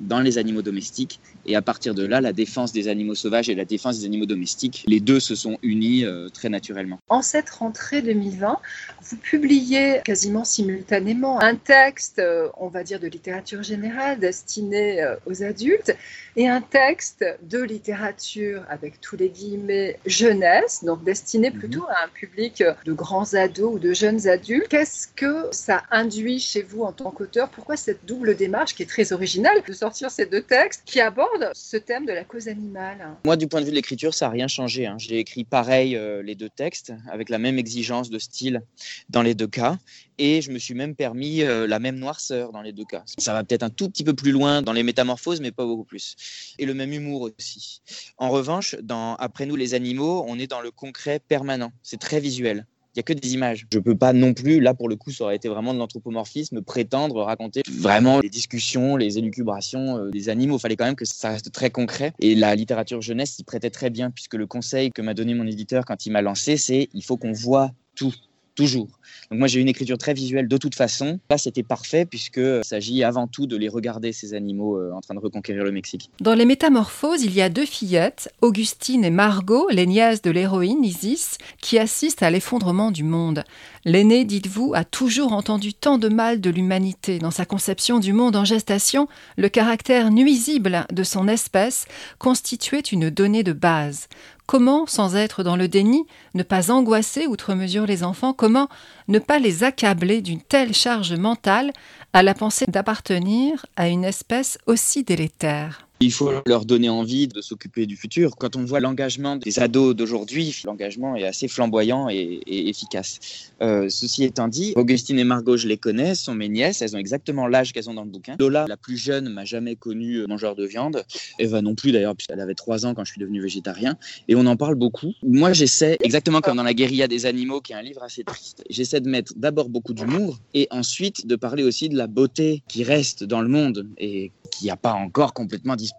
dans 0.00 0.20
les 0.20 0.38
animaux 0.38 0.62
domestiques. 0.62 1.20
Et 1.46 1.56
à 1.56 1.62
partir 1.62 1.94
de 1.94 2.04
là, 2.04 2.20
la 2.20 2.32
défense 2.32 2.72
des 2.72 2.88
animaux 2.88 3.14
sauvages 3.14 3.48
et 3.48 3.54
la 3.54 3.64
défense 3.64 3.98
des 3.98 4.04
animaux 4.04 4.26
domestiques, 4.26 4.84
les 4.86 5.00
deux 5.00 5.20
se 5.20 5.34
sont 5.34 5.58
unis 5.62 6.04
euh, 6.04 6.28
très 6.28 6.48
naturellement. 6.48 6.98
En 7.08 7.22
cette 7.22 7.50
rentrée 7.50 8.02
2020, 8.02 8.58
vous 9.02 9.16
publiez 9.16 10.00
quasiment 10.04 10.44
simultanément 10.44 11.40
un 11.40 11.56
texte, 11.56 12.18
euh, 12.18 12.48
on 12.58 12.68
va 12.68 12.84
dire, 12.84 13.00
de 13.00 13.06
littérature 13.06 13.62
générale 13.62 14.18
destiné 14.18 15.02
euh, 15.02 15.16
aux 15.26 15.42
adultes 15.42 15.96
et 16.36 16.48
un 16.48 16.60
texte 16.60 17.24
de 17.42 17.60
littérature 17.60 18.62
avec 18.68 19.00
tous 19.00 19.16
les 19.16 19.28
guillemets 19.28 19.98
jeunesse, 20.06 20.84
donc 20.84 21.04
destiné 21.04 21.50
plutôt 21.50 21.84
à 21.88 22.04
un 22.04 22.08
public 22.08 22.62
de 22.84 22.92
grands 22.92 23.34
ados 23.34 23.74
ou 23.74 23.78
de 23.78 23.92
jeunes 23.92 24.28
adultes. 24.28 24.68
Qu'est-ce 24.68 25.08
que 25.08 25.48
ça 25.50 25.82
induit 25.90 26.38
chez 26.38 26.62
vous 26.62 26.82
en 26.82 26.92
tant 26.92 27.10
qu'auteur? 27.10 27.48
Pourquoi 27.48 27.76
cette 27.76 28.06
double 28.06 28.36
démarche 28.36 28.74
qui 28.74 28.82
est 28.82 28.86
très 28.86 29.12
originale 29.12 29.62
de 29.66 29.72
sortir 29.72 29.89
ces 29.92 30.26
deux 30.26 30.42
textes 30.42 30.82
qui 30.84 31.00
abordent 31.00 31.50
ce 31.54 31.76
thème 31.76 32.06
de 32.06 32.12
la 32.12 32.24
cause 32.24 32.48
animale 32.48 33.16
Moi, 33.24 33.36
du 33.36 33.48
point 33.48 33.60
de 33.60 33.64
vue 33.64 33.70
de 33.70 33.76
l'écriture, 33.76 34.14
ça 34.14 34.26
n'a 34.26 34.32
rien 34.32 34.48
changé. 34.48 34.86
hein. 34.86 34.96
J'ai 34.98 35.18
écrit 35.18 35.44
pareil 35.44 35.96
euh, 35.96 36.22
les 36.22 36.34
deux 36.34 36.48
textes, 36.48 36.92
avec 37.10 37.28
la 37.28 37.38
même 37.38 37.58
exigence 37.58 38.10
de 38.10 38.18
style 38.18 38.62
dans 39.08 39.22
les 39.22 39.34
deux 39.34 39.46
cas. 39.46 39.78
Et 40.18 40.42
je 40.42 40.50
me 40.50 40.58
suis 40.58 40.74
même 40.74 40.94
permis 40.94 41.42
euh, 41.42 41.66
la 41.66 41.78
même 41.78 41.96
noirceur 41.96 42.52
dans 42.52 42.62
les 42.62 42.72
deux 42.72 42.84
cas. 42.84 43.04
Ça 43.18 43.32
va 43.32 43.42
peut-être 43.42 43.62
un 43.62 43.70
tout 43.70 43.88
petit 43.88 44.04
peu 44.04 44.14
plus 44.14 44.32
loin 44.32 44.62
dans 44.62 44.72
les 44.72 44.82
métamorphoses, 44.82 45.40
mais 45.40 45.50
pas 45.50 45.64
beaucoup 45.64 45.84
plus. 45.84 46.54
Et 46.58 46.66
le 46.66 46.74
même 46.74 46.92
humour 46.92 47.30
aussi. 47.38 47.80
En 48.18 48.28
revanche, 48.30 48.76
dans 48.82 49.16
Après 49.16 49.46
nous 49.46 49.56
les 49.56 49.74
animaux, 49.74 50.24
on 50.28 50.38
est 50.38 50.46
dans 50.46 50.60
le 50.60 50.70
concret 50.70 51.20
permanent. 51.26 51.72
C'est 51.82 52.00
très 52.00 52.20
visuel. 52.20 52.66
Il 52.94 52.98
n'y 52.98 53.00
a 53.00 53.02
que 53.04 53.12
des 53.12 53.34
images. 53.34 53.66
Je 53.72 53.78
peux 53.78 53.96
pas 53.96 54.12
non 54.12 54.34
plus, 54.34 54.60
là 54.60 54.74
pour 54.74 54.88
le 54.88 54.96
coup, 54.96 55.10
ça 55.10 55.24
aurait 55.24 55.36
été 55.36 55.48
vraiment 55.48 55.72
de 55.72 55.78
l'anthropomorphisme, 55.78 56.60
prétendre 56.62 57.22
raconter 57.22 57.62
vraiment 57.70 58.20
les 58.20 58.28
discussions, 58.28 58.96
les 58.96 59.18
élucubrations 59.18 59.98
euh, 59.98 60.10
des 60.10 60.28
animaux. 60.28 60.56
Il 60.56 60.60
fallait 60.60 60.76
quand 60.76 60.86
même 60.86 60.96
que 60.96 61.04
ça 61.04 61.30
reste 61.30 61.52
très 61.52 61.70
concret. 61.70 62.12
Et 62.18 62.34
la 62.34 62.54
littérature 62.56 63.00
jeunesse 63.00 63.32
s'y 63.36 63.44
prêtait 63.44 63.70
très 63.70 63.90
bien, 63.90 64.10
puisque 64.10 64.34
le 64.34 64.46
conseil 64.46 64.90
que 64.90 65.02
m'a 65.02 65.14
donné 65.14 65.34
mon 65.34 65.46
éditeur 65.46 65.84
quand 65.84 66.06
il 66.06 66.10
m'a 66.10 66.22
lancé, 66.22 66.56
c'est 66.56 66.88
il 66.92 67.04
faut 67.04 67.16
qu'on 67.16 67.32
voit 67.32 67.70
tout. 67.94 68.14
Toujours. 68.54 68.88
Moi 69.30 69.46
j'ai 69.46 69.60
une 69.60 69.68
écriture 69.68 69.98
très 69.98 70.14
visuelle 70.14 70.48
de 70.48 70.56
toute 70.56 70.74
façon. 70.74 71.20
Là 71.30 71.38
c'était 71.38 71.62
parfait 71.62 72.04
puisqu'il 72.04 72.64
s'agit 72.64 73.04
avant 73.04 73.26
tout 73.26 73.46
de 73.46 73.56
les 73.56 73.68
regarder 73.68 74.12
ces 74.12 74.34
animaux 74.34 74.76
euh, 74.76 74.92
en 74.92 75.00
train 75.00 75.14
de 75.14 75.20
reconquérir 75.20 75.64
le 75.64 75.72
Mexique. 75.72 76.10
Dans 76.20 76.34
les 76.34 76.44
métamorphoses, 76.44 77.22
il 77.22 77.34
y 77.34 77.40
a 77.40 77.48
deux 77.48 77.66
fillettes, 77.66 78.32
Augustine 78.42 79.04
et 79.04 79.10
Margot, 79.10 79.68
les 79.70 79.86
nièces 79.86 80.22
de 80.22 80.30
l'héroïne 80.30 80.84
Isis, 80.84 81.38
qui 81.60 81.78
assistent 81.78 82.22
à 82.22 82.30
l'effondrement 82.30 82.90
du 82.90 83.04
monde. 83.04 83.44
L'aîné, 83.84 84.24
dites-vous, 84.24 84.72
a 84.74 84.84
toujours 84.84 85.32
entendu 85.32 85.72
tant 85.72 85.96
de 85.96 86.08
mal 86.08 86.40
de 86.40 86.50
l'humanité. 86.50 87.18
Dans 87.18 87.30
sa 87.30 87.46
conception 87.46 87.98
du 87.98 88.12
monde 88.12 88.36
en 88.36 88.44
gestation, 88.44 89.08
le 89.36 89.48
caractère 89.48 90.10
nuisible 90.10 90.86
de 90.92 91.02
son 91.02 91.28
espèce 91.28 91.86
constituait 92.18 92.80
une 92.80 93.10
donnée 93.10 93.42
de 93.42 93.52
base. 93.52 94.08
Comment, 94.50 94.84
sans 94.84 95.14
être 95.14 95.44
dans 95.44 95.54
le 95.54 95.68
déni, 95.68 96.08
ne 96.34 96.42
pas 96.42 96.72
angoisser 96.72 97.28
outre 97.28 97.54
mesure 97.54 97.86
les 97.86 98.02
enfants? 98.02 98.32
Comment 98.32 98.68
ne 99.06 99.20
pas 99.20 99.38
les 99.38 99.62
accabler 99.62 100.22
d'une 100.22 100.40
telle 100.40 100.74
charge 100.74 101.12
mentale 101.12 101.72
à 102.12 102.24
la 102.24 102.34
pensée 102.34 102.64
d'appartenir 102.66 103.64
à 103.76 103.86
une 103.86 104.02
espèce 104.02 104.58
aussi 104.66 105.04
délétère? 105.04 105.86
Il 106.02 106.12
faut 106.12 106.32
leur 106.46 106.64
donner 106.64 106.88
envie 106.88 107.28
de 107.28 107.42
s'occuper 107.42 107.84
du 107.84 107.94
futur. 107.94 108.36
Quand 108.36 108.56
on 108.56 108.64
voit 108.64 108.80
l'engagement 108.80 109.36
des 109.36 109.58
ados 109.58 109.94
d'aujourd'hui, 109.94 110.62
l'engagement 110.64 111.14
est 111.14 111.26
assez 111.26 111.46
flamboyant 111.46 112.08
et, 112.08 112.40
efficace. 112.46 113.18
Euh, 113.60 113.90
ceci 113.90 114.24
étant 114.24 114.48
dit, 114.48 114.72
Augustine 114.76 115.18
et 115.18 115.24
Margot, 115.24 115.58
je 115.58 115.68
les 115.68 115.76
connais, 115.76 116.14
sont 116.14 116.34
mes 116.34 116.48
nièces, 116.48 116.80
elles 116.80 116.96
ont 116.96 116.98
exactement 116.98 117.46
l'âge 117.46 117.74
qu'elles 117.74 117.90
ont 117.90 117.94
dans 117.94 118.04
le 118.04 118.10
bouquin. 118.10 118.36
Lola, 118.40 118.64
la 118.66 118.78
plus 118.78 118.96
jeune, 118.96 119.28
m'a 119.28 119.44
jamais 119.44 119.76
connu 119.76 120.26
mangeur 120.26 120.56
de 120.56 120.64
viande. 120.64 121.04
Eva 121.38 121.60
non 121.60 121.74
plus 121.74 121.92
d'ailleurs, 121.92 122.16
puisqu'elle 122.16 122.40
avait 122.40 122.54
trois 122.54 122.86
ans 122.86 122.94
quand 122.94 123.04
je 123.04 123.10
suis 123.10 123.20
devenu 123.20 123.42
végétarien. 123.42 123.98
Et 124.26 124.34
on 124.36 124.46
en 124.46 124.56
parle 124.56 124.76
beaucoup. 124.76 125.12
Moi, 125.22 125.52
j'essaie, 125.52 125.98
exactement 126.02 126.40
comme 126.40 126.56
dans 126.56 126.62
La 126.62 126.72
guérilla 126.72 127.08
des 127.08 127.26
animaux, 127.26 127.60
qui 127.60 127.74
est 127.74 127.76
un 127.76 127.82
livre 127.82 128.02
assez 128.02 128.24
triste, 128.24 128.64
j'essaie 128.70 129.02
de 129.02 129.08
mettre 129.10 129.34
d'abord 129.36 129.68
beaucoup 129.68 129.92
d'humour 129.92 130.38
et 130.54 130.66
ensuite 130.70 131.26
de 131.26 131.36
parler 131.36 131.62
aussi 131.62 131.90
de 131.90 131.98
la 131.98 132.06
beauté 132.06 132.62
qui 132.68 132.84
reste 132.84 133.22
dans 133.22 133.42
le 133.42 133.48
monde 133.48 133.86
et 133.98 134.32
qui 134.50 134.68
n'a 134.68 134.76
pas 134.76 134.94
encore 134.94 135.34
complètement 135.34 135.76
disparu 135.76 135.89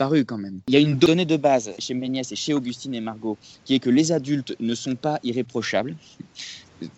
Il 0.67 0.73
y 0.73 0.77
a 0.77 0.79
une 0.79 0.97
donnée 0.97 1.25
de 1.25 1.37
base 1.37 1.71
chez 1.79 1.93
mes 1.93 2.09
nièces 2.09 2.31
et 2.31 2.35
chez 2.35 2.53
Augustine 2.53 2.93
et 2.93 3.01
Margot 3.01 3.37
qui 3.65 3.75
est 3.75 3.79
que 3.79 3.89
les 3.89 4.11
adultes 4.11 4.55
ne 4.59 4.75
sont 4.75 4.95
pas 4.95 5.19
irréprochables 5.23 5.95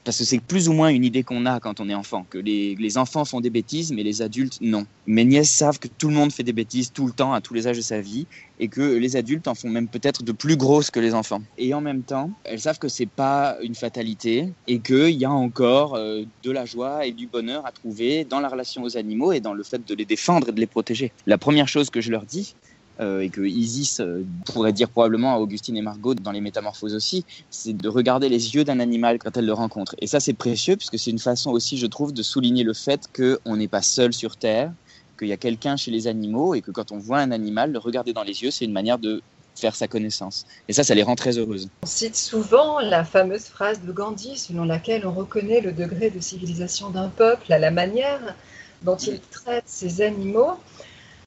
parce 0.04 0.18
que 0.18 0.24
c'est 0.24 0.40
plus 0.40 0.70
ou 0.70 0.74
moins 0.74 0.90
une 0.90 1.04
idée 1.04 1.24
qu'on 1.24 1.46
a 1.46 1.60
quand 1.60 1.80
on 1.80 1.90
est 1.90 1.94
enfant, 1.94 2.26
que 2.30 2.38
les, 2.38 2.98
enfants 2.98 3.26
font 3.26 3.42
des 3.42 3.50
bêtises, 3.50 3.92
mais 3.92 4.04
les 4.04 4.22
adultes, 4.22 4.60
non. 4.62 4.86
Mes 5.08 5.26
nièces 5.26 5.50
savent 5.50 5.80
que 5.80 5.88
tout 5.88 6.08
le 6.10 6.14
monde 6.14 6.32
fait 6.32 6.44
des 6.44 6.54
bêtises 6.54 6.92
tout 6.92 7.08
le 7.08 7.12
temps, 7.12 7.34
à 7.34 7.42
tous 7.42 7.54
les 7.54 7.68
âges 7.68 7.78
de 7.78 7.82
sa 7.82 8.00
vie, 8.00 8.28
et 8.60 8.68
que 8.68 8.82
les 8.82 9.16
adultes 9.16 9.48
en 9.48 9.56
font 9.56 9.70
même 9.70 9.88
peut-être 9.88 10.24
de 10.24 10.32
plus 10.32 10.56
grosses 10.56 10.92
que 10.92 11.00
les 11.00 11.14
enfants. 11.14 11.42
Et 11.58 11.74
en 11.74 11.82
même 11.82 12.04
temps, 12.04 12.30
elles 12.44 12.60
savent 12.60 12.80
que 12.80 12.88
c'est 12.88 13.08
pas 13.08 13.58
une 13.62 13.76
fatalité, 13.76 14.54
et 14.68 14.80
qu'il 14.80 15.10
y 15.10 15.26
a 15.26 15.32
encore 15.32 15.96
euh, 15.96 16.24
de 16.44 16.52
la 16.52 16.66
joie 16.66 17.06
et 17.06 17.12
du 17.12 17.28
bonheur 17.28 17.66
à 17.66 17.72
trouver 17.72 18.26
dans 18.26 18.40
la 18.40 18.50
relation 18.50 18.84
aux 18.84 18.98
animaux 18.98 19.32
et 19.32 19.40
dans 19.40 19.54
le 19.54 19.64
fait 19.64 19.86
de 19.86 19.96
les 19.96 20.06
défendre 20.06 20.50
et 20.50 20.52
de 20.52 20.60
les 20.60 20.68
protéger. 20.68 21.12
La 21.26 21.38
première 21.38 21.68
chose 21.68 21.90
que 21.90 22.00
je 22.00 22.12
leur 22.12 22.26
dis, 22.26 22.56
euh, 23.00 23.22
et 23.22 23.30
que 23.30 23.42
Isis 23.42 24.00
euh, 24.00 24.24
pourrait 24.46 24.74
dire 24.74 24.90
probablement 24.90 25.34
à 25.34 25.38
Augustine 25.40 25.76
et 25.78 25.82
Margot 25.82 26.14
dans 26.14 26.32
les 26.32 26.42
métamorphoses 26.42 26.94
aussi, 26.94 27.26
c'est 27.50 27.76
de 27.76 27.90
regarder 27.90 28.30
les 28.30 28.56
yeux 28.56 28.64
d'un 28.64 28.80
animal 28.80 29.20
quand 29.20 29.36
elles 29.36 29.46
le 29.46 29.54
rencontrent. 29.54 29.96
Et 30.00 30.08
ça, 30.08 30.20
c'est 30.20 30.34
précieux 30.34 30.76
puisque 30.76 31.00
c'est 31.00 31.12
une 31.12 31.20
façon 31.20 31.52
aussi, 31.52 31.78
je 31.78 31.88
trouve, 31.88 32.14
de 32.14 32.22
souligner 32.22 32.64
le 32.64 32.74
fait 32.74 33.10
qu'on 33.16 33.56
n'est 33.56 33.68
pas 33.68 33.82
seul 33.82 34.14
sur 34.14 34.38
Terre, 34.38 34.72
qu'il 35.18 35.28
y 35.28 35.34
a 35.34 35.38
quelqu'un 35.38 35.76
chez 35.76 35.92
les 35.92 36.08
animaux 36.08 36.54
et 36.54 36.62
que 36.62 36.72
quand 36.72 36.92
on 36.92 36.98
voit 36.98 37.20
un 37.20 37.32
animal, 37.32 37.72
le 37.72 37.80
regarder 37.80 38.14
dans 38.14 38.24
les 38.24 38.44
yeux, 38.44 38.52
c'est 38.52 38.66
une 38.66 38.74
manière 38.74 39.00
de 39.00 39.22
faire 39.56 39.76
sa 39.76 39.88
connaissance. 39.88 40.46
Et 40.68 40.74
ça, 40.74 40.84
ça 40.84 40.94
les 40.96 41.04
rend 41.04 41.16
très 41.16 41.38
heureuses. 41.38 41.70
On 41.84 41.88
cite 41.88 42.16
souvent 42.16 42.80
la 42.80 43.04
fameuse 43.04 43.46
phrase 43.46 43.82
de 43.82 43.92
Gandhi 43.92 44.38
selon 44.38 44.66
laquelle 44.66 45.06
on 45.06 45.12
reconnaît 45.12 45.62
le 45.62 45.72
degré 45.72 46.10
de 46.10 46.20
civilisation 46.20 46.90
d'un 46.90 47.10
peuple 47.10 47.52
à 47.52 47.60
la 47.60 47.72
manière 47.72 48.36
dont 48.84 48.98
il 48.98 49.20
traite 49.20 49.64
ses 49.66 50.02
animaux. 50.02 50.58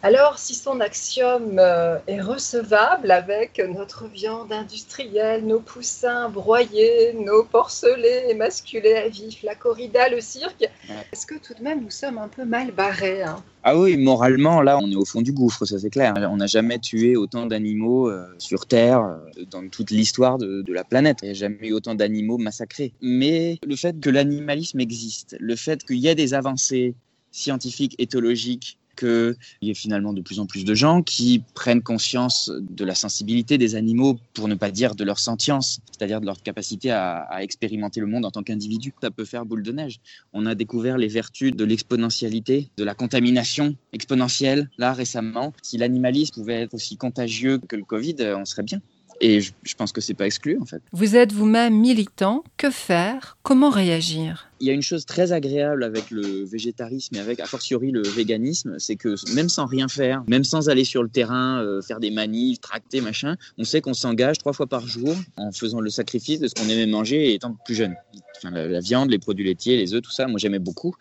Alors, 0.03 0.39
si 0.39 0.55
son 0.55 0.81
axiome 0.81 1.59
euh, 1.59 1.99
est 2.07 2.21
recevable 2.21 3.11
avec 3.11 3.61
notre 3.75 4.07
viande 4.07 4.53
industrielle, 4.53 5.47
nos 5.47 5.61
poussins 5.61 6.29
broyés, 6.29 7.15
nos 7.15 7.45
porcelets 7.45 8.31
émasculés 8.31 8.95
à 8.95 9.09
vif, 9.09 9.43
la 9.43 9.55
corrida, 9.55 10.09
le 10.09 10.21
cirque, 10.21 10.69
est-ce 11.13 11.27
que 11.27 11.35
tout 11.35 11.55
de 11.55 11.63
même 11.63 11.83
nous 11.83 11.91
sommes 11.91 12.19
un 12.19 12.29
peu 12.29 12.45
mal 12.45 12.73
barrés 12.73 13.23
hein? 13.23 13.43
Ah 13.69 13.77
oui, 13.77 13.97
moralement, 13.97 14.63
là, 14.63 14.79
on 14.81 14.89
est 14.89 14.97
au 14.97 15.05
fond 15.05 15.23
du 15.23 15.33
gouffre, 15.33 15.65
ça 15.65 15.81
c'est 15.81 15.91
clair. 15.91 16.15
On 16.31 16.37
n'a 16.37 16.47
jamais 16.47 16.79
tué 16.79 17.17
autant 17.17 17.47
d'animaux 17.47 18.09
euh, 18.09 18.27
sur 18.39 18.67
Terre 18.67 19.01
euh, 19.01 19.45
dans 19.51 19.67
toute 19.69 19.91
l'histoire 19.91 20.39
de, 20.39 20.63
de, 20.63 20.73
la 20.73 20.85
planète. 20.85 21.19
Il 21.23 21.25
n'y 21.25 21.31
a 21.33 21.35
jamais 21.35 21.69
eu 21.69 21.73
autant 21.73 21.97
d'animaux 21.97 22.39
massacrés. 22.39 22.93
Mais 23.01 23.59
le 23.67 23.75
fait 23.75 23.99
que 23.99 24.09
l'animalisme 24.09 24.79
existe, 24.79 25.37
le 25.41 25.57
fait 25.57 25.83
qu'il 25.83 25.97
y 25.97 26.07
ait 26.07 26.15
des 26.15 26.33
avancées 26.33 26.95
scientifiques, 27.33 27.97
éthologiques, 27.99 28.79
qu'il 28.97 29.37
y 29.63 29.71
ait 29.71 29.75
finalement 29.75 30.13
de 30.13 30.21
plus 30.21 30.41
en 30.41 30.47
plus 30.47 30.65
de 30.65 30.75
gens 30.75 31.03
qui 31.03 31.43
prennent 31.55 31.83
conscience 31.83 32.51
de 32.51 32.85
la 32.85 32.95
sensibilité 32.95 33.59
des 33.59 33.75
animaux, 33.75 34.19
pour 34.35 34.49
ne 34.49 34.55
pas 34.55 34.71
dire 34.71 34.95
de 34.95 35.05
leur 35.05 35.19
sentience, 35.19 35.81
c'est-à-dire 35.93 36.21
de 36.21 36.27
leur 36.27 36.43
capacité 36.43 36.91
à, 36.91 37.19
à 37.19 37.43
expérimenter 37.43 38.01
le 38.01 38.07
monde 38.07 38.25
en 38.25 38.31
tant 38.31 38.43
qu'individu. 38.43 38.93
Ça 39.03 39.11
peut 39.11 39.25
faire 39.25 39.45
boule 39.45 39.63
de 39.63 39.73
neige. 39.73 40.01
On 40.33 40.47
a 40.47 40.55
découvert 40.55 40.99
les 40.99 41.09
vertus 41.09 41.55
de 41.55 41.65
l'exponentialité, 41.65 42.71
de 42.77 42.85
la 42.85 42.95
contamination 42.95 43.77
exponentielle, 43.93 44.71
là 44.79 44.93
récemment. 44.93 45.53
Si 45.63 45.79
l'animalisme 45.79 46.35
pouvait 46.35 46.63
être 46.63 46.75
aussi 46.75 46.97
contagieux 46.97 47.59
que 47.59 47.77
le 47.77 47.85
Covid, 47.85 48.17
on 48.37 48.45
serait 48.45 48.63
bien. 48.63 48.81
Et 49.21 49.41
je, 49.41 49.53
je 49.63 49.75
pense 49.75 49.93
que 49.93 50.01
c'est 50.01 50.15
pas 50.15 50.27
exclu 50.27 50.59
en 50.61 50.67
fait. 50.67 50.83
Vous 50.93 51.17
êtes 51.17 51.33
vous-même 51.33 51.75
militant. 51.75 52.45
Que 52.57 52.71
faire? 52.71 53.39
Comment 53.43 53.71
réagir? 53.71 54.51
Il 54.61 54.67
y 54.67 54.71
a 54.71 54.73
une 54.73 54.83
chose 54.83 55.05
très 55.05 55.33
agréable 55.33 55.85
avec 55.85 56.11
le 56.11 56.45
végétarisme 56.45 57.17
et 57.17 57.19
avec, 57.19 57.41
a 57.41 57.47
fortiori, 57.47 57.91
le 57.91 58.03
véganisme, 58.03 58.77
c'est 58.79 58.97
que 58.97 59.15
même 59.35 59.51
sans 59.51 59.67
rien 59.67 59.87
faire, 59.87 60.25
même 60.29 60.45
sans 60.45 60.71
aller 60.71 60.85
sur 60.85 61.03
le 61.03 61.11
terrain, 61.11 61.63
euh, 61.63 61.83
faire 61.83 62.01
des 62.01 62.11
manifs, 62.11 62.61
tracter, 62.61 63.03
machin, 63.03 63.37
on 63.59 63.65
sait 63.65 63.83
qu'on 63.83 63.93
s'engage 63.93 64.39
trois 64.39 64.55
fois 64.55 64.67
par 64.67 64.87
jour 64.87 65.15
en 65.37 65.53
faisant 65.53 65.81
le 65.81 65.91
sacrifice 65.91 66.41
de 66.41 66.49
ce 66.49 66.55
qu'on 66.55 66.69
aimait 66.69 66.87
manger 66.87 67.35
étant 67.35 67.55
plus 67.65 67.75
jeune. 67.75 67.95
Enfin, 68.39 68.51
la, 68.51 68.67
la, 68.67 68.81
viande, 68.81 69.11
les 69.11 69.19
produits 69.19 69.45
laitiers, 69.45 69.77
les 69.77 69.95
œufs, 69.95 70.03
tout 70.03 70.11
ça, 70.11 70.27
moi 70.27 70.39
j'aimais 70.39 70.59
beaucoup. 70.59 70.95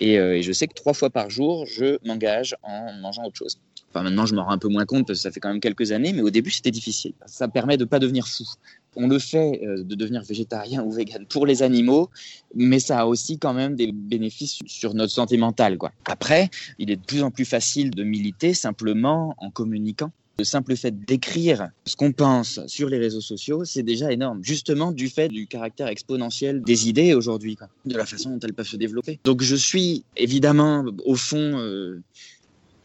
Et, 0.00 0.18
euh, 0.18 0.36
et 0.36 0.42
je 0.42 0.52
sais 0.52 0.66
que 0.66 0.74
trois 0.74 0.94
fois 0.94 1.10
par 1.10 1.28
jour, 1.28 1.66
je 1.66 1.98
m'engage 2.06 2.56
en 2.62 2.92
mangeant 2.94 3.24
autre 3.24 3.36
chose. 3.36 3.58
Maintenant, 3.94 4.26
je 4.26 4.34
m'en 4.34 4.44
rends 4.44 4.52
un 4.52 4.58
peu 4.58 4.68
moins 4.68 4.86
compte 4.86 5.06
parce 5.06 5.18
que 5.18 5.22
ça 5.22 5.30
fait 5.30 5.40
quand 5.40 5.50
même 5.50 5.60
quelques 5.60 5.92
années, 5.92 6.12
mais 6.12 6.22
au 6.22 6.30
début, 6.30 6.50
c'était 6.50 6.70
difficile. 6.70 7.12
Ça 7.26 7.48
permet 7.48 7.76
de 7.76 7.84
ne 7.84 7.88
pas 7.88 7.98
devenir 7.98 8.26
fou. 8.26 8.44
On 8.94 9.08
le 9.08 9.18
fait 9.18 9.60
euh, 9.64 9.82
de 9.82 9.94
devenir 9.94 10.22
végétarien 10.22 10.82
ou 10.82 10.92
vegan 10.92 11.26
pour 11.26 11.46
les 11.46 11.62
animaux, 11.62 12.10
mais 12.54 12.78
ça 12.78 13.00
a 13.00 13.06
aussi 13.06 13.38
quand 13.38 13.54
même 13.54 13.74
des 13.74 13.90
bénéfices 13.92 14.58
sur 14.66 14.94
notre 14.94 15.12
santé 15.12 15.36
mentale. 15.36 15.78
Quoi. 15.78 15.92
Après, 16.04 16.50
il 16.78 16.90
est 16.90 16.96
de 16.96 17.04
plus 17.04 17.22
en 17.22 17.30
plus 17.30 17.44
facile 17.44 17.90
de 17.90 18.04
militer 18.04 18.54
simplement 18.54 19.34
en 19.38 19.50
communiquant. 19.50 20.10
Le 20.38 20.44
simple 20.44 20.76
fait 20.76 21.04
d'écrire 21.04 21.68
ce 21.84 21.94
qu'on 21.94 22.12
pense 22.12 22.58
sur 22.66 22.88
les 22.88 22.98
réseaux 22.98 23.20
sociaux, 23.20 23.64
c'est 23.64 23.82
déjà 23.82 24.10
énorme. 24.12 24.40
Justement, 24.42 24.90
du 24.90 25.08
fait 25.08 25.28
du 25.28 25.46
caractère 25.46 25.88
exponentiel 25.88 26.62
des 26.62 26.88
idées 26.88 27.12
aujourd'hui, 27.14 27.56
de 27.84 27.96
la 27.96 28.06
façon 28.06 28.30
dont 28.30 28.40
elles 28.40 28.54
peuvent 28.54 28.66
se 28.66 28.76
développer. 28.76 29.20
Donc, 29.24 29.42
je 29.42 29.56
suis 29.56 30.04
évidemment, 30.16 30.84
au 31.04 31.16
fond, 31.16 31.58
euh, 31.58 32.02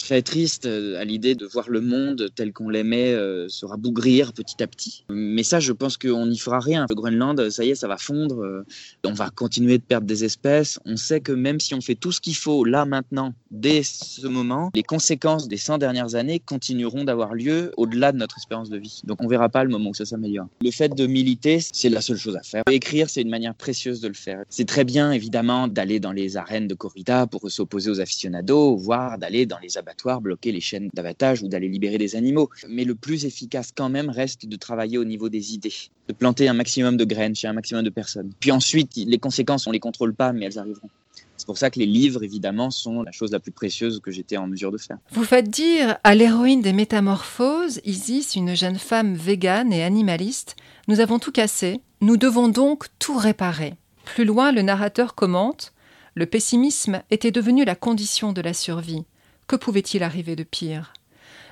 très 0.07 0.21
triste 0.21 0.65
à 0.65 1.03
l'idée 1.03 1.35
de 1.35 1.45
voir 1.45 1.69
le 1.69 1.81
monde 1.81 2.29
tel 2.33 2.53
qu'on 2.53 2.69
l'aimait 2.69 3.11
euh, 3.11 3.49
se 3.49 3.65
rabougrir 3.65 4.31
petit 4.31 4.63
à 4.63 4.67
petit. 4.67 5.03
Mais 5.09 5.43
ça, 5.43 5.59
je 5.59 5.73
pense 5.73 5.97
qu'on 5.97 6.27
n'y 6.27 6.37
fera 6.37 6.61
rien. 6.61 6.85
Le 6.87 6.95
Groenland, 6.95 7.49
ça 7.49 7.65
y 7.65 7.71
est, 7.71 7.75
ça 7.75 7.89
va 7.89 7.97
fondre. 7.97 8.41
Euh, 8.41 8.65
on 9.03 9.11
va 9.11 9.29
continuer 9.29 9.77
de 9.77 9.83
perdre 9.83 10.07
des 10.07 10.23
espèces. 10.23 10.79
On 10.85 10.95
sait 10.95 11.19
que 11.19 11.33
même 11.33 11.59
si 11.59 11.73
on 11.73 11.81
fait 11.81 11.95
tout 11.95 12.13
ce 12.13 12.21
qu'il 12.21 12.37
faut 12.37 12.63
là 12.63 12.85
maintenant, 12.85 13.33
dès 13.51 13.83
ce 13.83 14.27
moment, 14.27 14.71
les 14.73 14.83
conséquences 14.83 15.49
des 15.49 15.57
100 15.57 15.77
dernières 15.77 16.15
années 16.15 16.39
continueront 16.39 17.03
d'avoir 17.03 17.33
lieu 17.33 17.73
au-delà 17.75 18.13
de 18.13 18.17
notre 18.17 18.37
espérance 18.37 18.69
de 18.69 18.77
vie. 18.77 19.01
Donc 19.03 19.21
on 19.21 19.27
verra 19.27 19.49
pas 19.49 19.65
le 19.65 19.69
moment 19.69 19.89
où 19.89 19.93
ça 19.93 20.05
s'améliore. 20.05 20.47
Le 20.61 20.71
fait 20.71 20.95
de 20.95 21.05
militer, 21.05 21.59
c'est 21.59 21.89
la 21.89 21.99
seule 21.99 22.17
chose 22.17 22.37
à 22.37 22.43
faire. 22.43 22.63
Écrire, 22.71 23.09
c'est 23.09 23.23
une 23.23 23.29
manière 23.29 23.55
précieuse 23.55 23.99
de 23.99 24.07
le 24.07 24.13
faire. 24.13 24.43
C'est 24.47 24.67
très 24.67 24.85
bien, 24.85 25.11
évidemment, 25.11 25.67
d'aller 25.67 25.99
dans 25.99 26.13
les 26.13 26.37
arènes 26.37 26.69
de 26.69 26.75
corrida 26.75 27.27
pour 27.27 27.51
s'opposer 27.51 27.91
aux 27.91 27.99
aficionados, 27.99 28.77
voire 28.77 29.17
d'aller 29.17 29.45
dans 29.45 29.59
les 29.59 29.77
abattoirs, 29.77 29.96
bloquer 30.21 30.51
les 30.51 30.61
chaînes 30.61 30.89
d'abattage 30.93 31.43
ou 31.43 31.47
d'aller 31.47 31.67
libérer 31.67 31.97
des 31.97 32.15
animaux. 32.15 32.49
Mais 32.69 32.83
le 32.83 32.95
plus 32.95 33.25
efficace 33.25 33.71
quand 33.75 33.89
même 33.89 34.09
reste 34.09 34.45
de 34.45 34.55
travailler 34.55 34.97
au 34.97 35.03
niveau 35.03 35.29
des 35.29 35.53
idées, 35.53 35.73
de 36.07 36.13
planter 36.13 36.47
un 36.47 36.53
maximum 36.53 36.97
de 36.97 37.05
graines 37.05 37.35
chez 37.35 37.47
un 37.47 37.53
maximum 37.53 37.83
de 37.83 37.89
personnes. 37.89 38.31
Puis 38.39 38.51
ensuite, 38.51 38.95
les 38.95 39.17
conséquences, 39.17 39.67
on 39.67 39.71
les 39.71 39.79
contrôle 39.79 40.13
pas, 40.13 40.33
mais 40.33 40.45
elles 40.45 40.59
arriveront. 40.59 40.89
C'est 41.35 41.45
pour 41.45 41.57
ça 41.57 41.69
que 41.69 41.79
les 41.79 41.85
livres, 41.85 42.23
évidemment, 42.23 42.71
sont 42.71 43.03
la 43.03 43.11
chose 43.11 43.31
la 43.31 43.39
plus 43.39 43.51
précieuse 43.51 43.99
que 43.99 44.11
j'étais 44.11 44.37
en 44.37 44.47
mesure 44.47 44.71
de 44.71 44.77
faire. 44.77 44.97
Vous 45.11 45.23
faites 45.23 45.49
dire 45.49 45.97
à 46.03 46.15
l'héroïne 46.15 46.61
des 46.61 46.73
Métamorphoses, 46.73 47.79
Isis, 47.85 48.35
une 48.35 48.55
jeune 48.55 48.79
femme 48.79 49.13
végane 49.13 49.71
et 49.71 49.83
animaliste, 49.83 50.55
Nous 50.87 50.99
avons 50.99 51.19
tout 51.19 51.31
cassé, 51.31 51.81
nous 52.01 52.17
devons 52.17 52.47
donc 52.47 52.85
tout 52.97 53.17
réparer. 53.17 53.75
Plus 54.05 54.25
loin, 54.25 54.51
le 54.51 54.61
narrateur 54.61 55.15
commente 55.15 55.73
Le 56.15 56.25
pessimisme 56.25 57.03
était 57.11 57.31
devenu 57.31 57.65
la 57.65 57.75
condition 57.75 58.33
de 58.33 58.41
la 58.41 58.53
survie. 58.53 59.03
Que 59.47 59.55
pouvait-il 59.55 60.03
arriver 60.03 60.35
de 60.35 60.43
pire? 60.43 60.91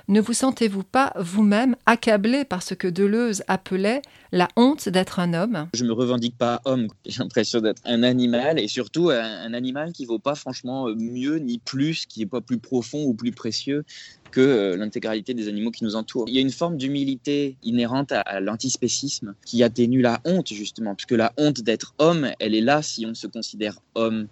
Ne 0.08 0.20
vous 0.20 0.34
sentez-vous 0.34 0.84
pas 0.84 1.14
vous-même 1.18 1.76
accablé 1.86 2.44
par 2.44 2.62
ce 2.62 2.74
que 2.74 2.86
Deleuze 2.86 3.42
appelait 3.48 4.02
la 4.32 4.48
honte 4.54 4.88
d'être 4.90 5.18
un 5.18 5.32
homme? 5.32 5.68
Je 5.72 5.82
me 5.82 5.92
revendique 5.92 6.36
pas 6.36 6.60
homme, 6.66 6.88
j'ai 7.06 7.20
l'impression 7.20 7.60
d'être 7.62 7.80
un 7.86 8.02
animal 8.02 8.60
et 8.60 8.68
surtout 8.68 9.08
un, 9.08 9.54
animal 9.54 9.92
qui 9.92 10.04
vaut 10.04 10.18
pas 10.18 10.34
franchement 10.34 10.88
mieux 10.94 11.38
ni 11.38 11.58
plus, 11.58 12.04
qui 12.04 12.20
est 12.20 12.26
pas 12.26 12.42
plus 12.42 12.58
profond 12.58 13.02
ou 13.04 13.14
plus 13.14 13.32
précieux 13.32 13.84
que 14.30 14.42
euh, 14.42 14.76
l'intégralité 14.76 15.32
des 15.32 15.48
animaux 15.48 15.70
qui 15.70 15.82
nous 15.82 15.96
entourent. 15.96 16.28
Il 16.28 16.34
y 16.34 16.38
a 16.38 16.42
une 16.42 16.52
forme 16.52 16.76
d'humilité 16.76 17.56
inhérente 17.62 18.12
à, 18.12 18.20
à 18.20 18.40
l'antispécisme 18.40 19.34
qui 19.46 19.62
atténue 19.62 20.02
la 20.02 20.20
honte 20.26 20.52
justement, 20.52 20.94
puisque 20.94 21.12
la 21.12 21.32
honte 21.38 21.62
d'être 21.62 21.94
homme, 21.98 22.30
elle 22.40 22.54
est 22.54 22.60
là 22.60 22.82
si 22.82 23.06
on 23.06 23.14
se 23.14 23.26
considère 23.26 23.80
homme 23.94 24.28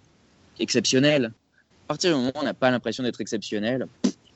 exceptionnel. 0.59 1.33
À 1.87 1.93
partir 1.93 2.09
du 2.11 2.15
moment 2.17 2.31
où 2.35 2.39
on 2.39 2.43
n'a 2.43 2.55
pas 2.55 2.71
l'impression 2.71 3.03
d'être 3.03 3.21
exceptionnel, 3.21 3.85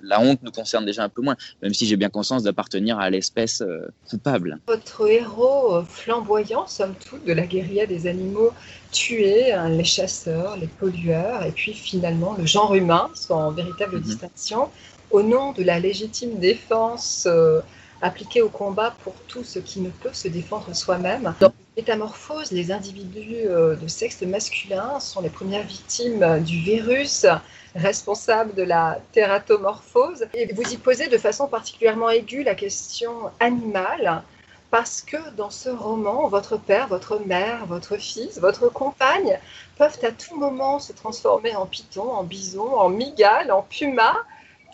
la 0.02 0.22
honte 0.22 0.40
nous 0.44 0.52
concerne 0.52 0.86
déjà 0.86 1.04
un 1.04 1.10
peu 1.10 1.24
moins, 1.24 1.36
même 1.64 1.74
si 1.74 1.88
j'ai 1.88 1.96
bien 1.98 2.10
conscience 2.10 2.44
d'appartenir 2.44 3.00
à 3.00 3.10
l'espèce 3.10 3.62
euh, 3.62 3.88
coupable. 4.08 4.60
Votre 4.68 5.10
héros 5.10 5.84
flamboyant, 5.84 6.68
somme 6.68 6.94
toute, 7.10 7.26
de 7.26 7.34
la 7.34 7.48
guérilla 7.48 7.88
des 7.88 8.06
animaux 8.06 8.52
tués, 8.92 9.52
hein, 9.52 9.68
les 9.70 9.84
chasseurs, 9.84 10.58
les 10.58 10.68
pollueurs, 10.68 11.44
et 11.44 11.52
puis 11.52 11.74
finalement 11.74 12.36
le 12.38 12.46
genre 12.46 12.76
humain, 12.76 13.10
sans 13.16 13.52
véritable 13.52 13.96
Mhm. 13.96 14.04
distinction, 14.04 14.70
au 15.10 15.24
nom 15.24 15.52
de 15.54 15.64
la 15.64 15.80
légitime 15.80 16.38
défense 16.40 17.24
euh, 17.28 17.62
appliquée 18.02 18.44
au 18.44 18.50
combat 18.50 18.96
pour 19.04 19.16
tout 19.28 19.44
ce 19.44 19.58
qui 19.58 19.82
ne 19.82 19.90
peut 19.90 20.14
se 20.14 20.28
défendre 20.28 20.74
soi-même. 20.76 21.34
Dans 21.42 21.52
Métamorphose, 21.80 22.52
les 22.52 22.74
individus 22.74 23.48
euh, 23.48 23.74
de 23.78 23.88
sexe 23.88 24.22
masculin 24.24 25.00
sont 25.00 25.22
les 25.22 25.30
premières 25.30 25.66
victimes 25.66 26.44
du 26.44 26.58
virus 26.60 27.26
responsable 27.74 28.54
de 28.54 28.64
la 28.64 29.00
tératomorphose. 29.14 30.26
Et 30.34 30.54
vous 30.54 30.74
y 30.74 30.78
posez 30.78 31.08
de 31.08 31.18
façon 31.18 31.48
particulièrement 31.48 32.10
aiguë 32.10 32.44
la 32.44 32.54
question 32.56 33.32
animale, 33.40 34.24
parce 34.72 35.02
que 35.02 35.16
dans 35.38 35.50
ce 35.50 35.70
roman, 35.70 36.28
votre 36.28 36.58
père, 36.58 36.90
votre 36.90 37.18
mère, 37.26 37.66
votre 37.66 37.96
fils, 37.96 38.40
votre 38.40 38.68
compagne 38.68 39.40
peuvent 39.78 40.00
à 40.04 40.12
tout 40.12 40.38
moment 40.38 40.80
se 40.80 40.92
transformer 40.92 41.56
en 41.56 41.66
python, 41.66 42.12
en 42.12 42.24
bison, 42.24 42.76
en 42.76 42.90
migale, 42.90 43.54
en 43.54 43.62
puma, 43.62 44.18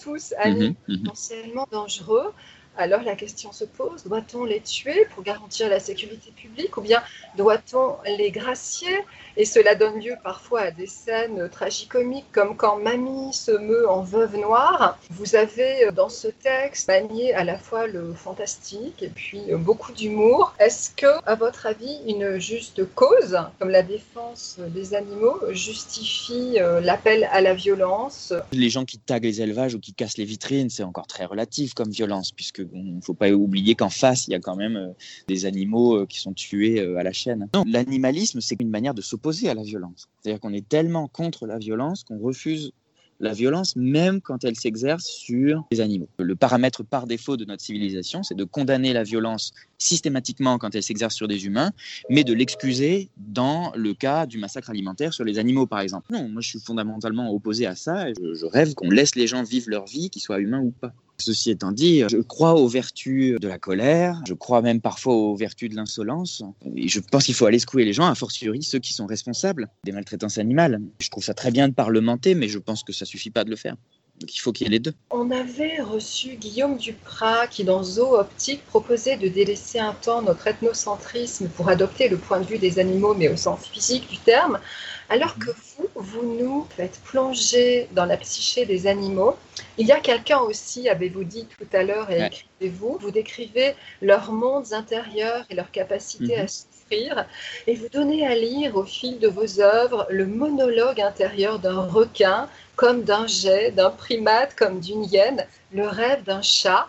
tous 0.02 0.34
animaux 0.40 0.74
Mhm, 0.88 0.96
mhm. 0.96 1.04
potentiellement 1.04 1.68
dangereux. 1.72 2.34
Alors 2.78 3.04
la 3.04 3.16
question 3.16 3.52
se 3.52 3.64
pose, 3.64 4.04
doit-on 4.04 4.44
les 4.44 4.60
tuer 4.60 5.06
pour 5.14 5.24
garantir 5.24 5.70
la 5.70 5.80
sécurité 5.80 6.32
publique 6.32 6.76
ou 6.78 6.82
bien 6.82 7.02
doit-on 7.38 7.96
les 8.18 8.32
gracier? 8.32 8.94
Et 9.38 9.46
cela 9.46 9.76
donne 9.76 10.00
lieu 10.00 10.16
parfois 10.24 10.62
à 10.62 10.72
des 10.72 10.88
scènes 10.88 11.50
tragicomiques 11.50 12.32
comme 12.32 12.56
quand 12.56 12.78
Mamie 12.78 13.34
se 13.34 13.52
meut 13.52 13.90
en 13.90 14.02
veuve 14.02 14.38
noire. 14.38 14.98
Vous 15.10 15.36
avez 15.36 15.86
euh, 15.86 15.92
dans 15.92 16.10
ce 16.10 16.28
texte 16.28 16.88
manié 16.88 17.34
à 17.34 17.44
la 17.44 17.58
fois 17.58 17.88
le 17.88 18.14
fantastique 18.14 19.04
et 19.04 19.10
puis 19.10 19.52
euh, 19.52 19.58
beaucoup 19.58 19.92
d'humour. 19.92 20.54
Est-ce 20.60 20.90
que, 20.90 21.08
à 21.26 21.36
votre 21.36 21.66
avis, 21.66 22.00
une 22.08 22.40
juste 22.40 22.86
cause, 22.94 23.38
comme 23.60 23.70
la 23.70 23.84
défense 23.84 24.58
des 24.60 24.94
animaux, 24.94 25.40
justifie 25.52 26.58
euh, 26.60 26.80
l'appel 26.80 27.28
à 27.32 27.42
la 27.42 27.54
violence? 27.54 28.34
Les 28.52 28.70
gens 28.70 28.86
qui 28.86 29.00
taguent 29.00 29.26
les 29.26 29.42
élevages 29.42 29.76
ou 29.76 29.80
qui 29.80 29.94
cassent 29.94 30.18
les 30.18 30.26
vitrines, 30.26 30.70
c'est 30.70 30.84
encore 30.84 31.08
très 31.08 31.26
relatif 31.26 31.74
comme 31.74 31.90
violence, 31.90 32.32
puisque 32.32 32.62
ne 32.74 33.02
faut 33.02 33.14
pas 33.14 33.32
oublier 33.32 33.76
qu'en 33.76 33.90
face, 33.90 34.28
il 34.28 34.32
y 34.32 34.36
a 34.36 34.40
quand 34.40 34.56
même 34.56 34.76
euh, 34.76 34.90
des 35.28 35.46
animaux 35.46 35.96
euh, 35.96 36.06
qui 36.06 36.20
sont 36.20 36.34
tués 36.34 36.80
euh, 36.80 36.98
à 36.98 37.04
la 37.04 37.12
chaîne. 37.12 37.48
L'animalisme, 37.68 38.42
c'est 38.42 38.60
une 38.62 38.70
manière 38.70 38.94
de 38.94 39.02
s'opposer 39.02 39.50
à 39.50 39.54
la 39.54 39.64
violence. 39.64 40.10
C'est-à-dire 40.22 40.40
qu'on 40.40 40.54
est 40.54 40.68
tellement 40.68 41.08
contre 41.08 41.48
la 41.48 41.58
violence 41.58 42.04
qu'on 42.04 42.20
refuse 42.20 42.72
la 43.20 43.34
violence, 43.34 43.76
même 43.76 44.22
quand 44.22 44.44
elle 44.44 44.56
s'exerce 44.56 45.06
sur 45.06 45.66
les 45.72 45.82
animaux. 45.82 46.10
Le 46.20 46.36
paramètre 46.36 46.84
par 46.84 47.08
défaut 47.08 47.38
de 47.38 47.46
notre 47.46 47.64
civilisation, 47.64 48.24
c'est 48.24 48.36
de 48.36 48.44
condamner 48.44 48.94
la 48.94 49.04
violence 49.04 49.54
systématiquement 49.78 50.58
quand 50.58 50.76
elle 50.76 50.84
s'exerce 50.84 51.16
sur 51.16 51.28
des 51.28 51.46
humains, 51.46 51.72
mais 52.10 52.24
de 52.24 52.34
l'excuser 52.34 53.10
dans 53.18 53.72
le 53.76 53.94
cas 53.94 54.26
du 54.26 54.38
massacre 54.38 54.70
alimentaire 54.70 55.14
sur 55.14 55.24
les 55.24 55.40
animaux, 55.40 55.66
par 55.66 55.80
exemple. 55.80 56.12
Non, 56.12 56.28
moi 56.28 56.42
je 56.42 56.50
suis 56.50 56.60
fondamentalement 56.60 57.32
opposé 57.32 57.66
à 57.66 57.76
ça. 57.76 58.10
Et 58.10 58.14
je 58.16 58.46
rêve 58.46 58.74
qu'on 58.74 58.90
laisse 58.90 59.16
les 59.16 59.28
gens 59.28 59.44
vivre 59.44 59.70
leur 59.70 59.86
vie, 59.86 60.10
qu'ils 60.10 60.22
soient 60.22 60.40
humains 60.40 60.62
ou 60.62 60.72
pas. 60.72 60.94
Ceci 61.18 61.52
étant 61.52 61.72
dit, 61.72 62.04
je 62.10 62.18
crois 62.18 62.56
aux 62.56 62.68
vertus 62.68 63.40
de 63.40 63.48
la 63.48 63.58
colère, 63.58 64.22
je 64.28 64.34
crois 64.34 64.62
même 64.62 64.82
parfois 64.82 65.14
aux 65.14 65.36
vertus 65.36 65.70
de 65.70 65.76
l'insolence, 65.76 66.44
je 66.76 67.00
pense 67.00 67.26
qu'il 67.26 67.36
faut 67.36 67.46
aller 67.46 67.60
secouer 67.60 67.86
les 67.86 67.94
gens, 67.94 68.06
a 68.06 68.16
fortiori 68.16 68.64
ceux 68.64 68.80
qui 68.80 68.94
sont 68.94 69.06
responsables 69.06 69.70
des 69.86 69.92
maltraitances 69.92 70.38
animales. 70.38 70.82
Je 71.00 71.10
trouve 71.10 71.24
ça 71.24 71.34
très 71.34 71.52
bien 71.52 71.70
de 71.70 71.74
parlementer, 71.74 72.36
mais 72.36 72.50
je 72.50 72.60
pense 72.60 72.84
que 72.84 72.92
ça 72.94 73.06
suffit 73.06 73.32
pas 73.32 73.44
de 73.44 73.50
le 73.50 73.56
faire. 73.56 73.76
Donc 74.20 74.34
il 74.34 74.40
faut 74.40 74.54
qu'il 74.54 74.66
y 74.66 74.70
ait 74.70 74.72
les 74.72 74.80
deux. 74.80 74.94
On 75.10 75.30
avait 75.30 75.82
reçu 75.82 76.36
Guillaume 76.36 76.78
Duprat 76.78 77.48
qui, 77.48 77.66
dans 77.66 77.84
Zoo 77.84 78.16
Optique, 78.18 78.66
proposait 78.66 79.18
de 79.18 79.28
délaisser 79.28 79.80
un 79.80 79.94
temps 79.94 80.22
notre 80.22 80.48
ethnocentrisme 80.48 81.50
pour 81.50 81.68
adopter 81.68 82.08
le 82.08 82.18
point 82.18 82.40
de 82.40 82.46
vue 82.46 82.58
des 82.58 82.80
animaux, 82.80 83.14
mais 83.14 83.28
au 83.28 83.36
sens 83.36 83.66
physique 83.66 84.10
du 84.10 84.18
terme, 84.18 84.60
alors 85.10 85.38
que 85.38 85.52
vous, 85.52 85.88
vous 85.96 86.36
nous 86.38 86.68
faites 86.76 87.00
plonger 87.04 87.88
dans 87.92 88.06
la 88.06 88.18
psyché 88.18 88.66
des 88.66 88.88
animaux. 88.88 89.36
Il 89.78 89.88
y 89.88 89.92
a 89.92 90.00
quelqu'un 90.00 90.40
aussi, 90.40 90.90
avez-vous 90.90 91.24
dit 91.24 91.48
tout 91.58 91.68
à 91.74 91.84
l'heure, 91.84 92.10
et 92.12 92.20
Ouais. 92.20 92.28
écrivez-vous, 92.28 92.98
vous 93.00 93.12
décrivez 93.12 93.76
leurs 94.02 94.32
mondes 94.32 94.74
intérieurs 94.74 95.46
et 95.50 95.56
leur 95.56 95.72
capacité 95.72 96.36
Mhm. 96.38 96.44
à 96.46 96.48
souffrir, 96.48 97.26
et 97.68 97.76
vous 97.76 97.88
donnez 97.92 98.26
à 98.28 98.36
lire 98.36 98.76
au 98.76 98.84
fil 98.84 99.20
de 99.20 99.28
vos 99.28 99.60
œuvres 99.60 100.06
le 100.10 100.26
monologue 100.26 101.02
intérieur 101.02 101.60
d'un 101.60 101.82
requin, 101.82 102.50
comme 102.76 103.04
d'un 103.04 103.28
jet, 103.28 103.72
d'un 103.72 103.92
primate, 103.92 104.56
comme 104.56 104.80
d'une 104.80 105.04
hyène, 105.06 105.46
le 105.72 105.88
rêve 105.88 106.24
d'un 106.24 106.42
chat. 106.42 106.88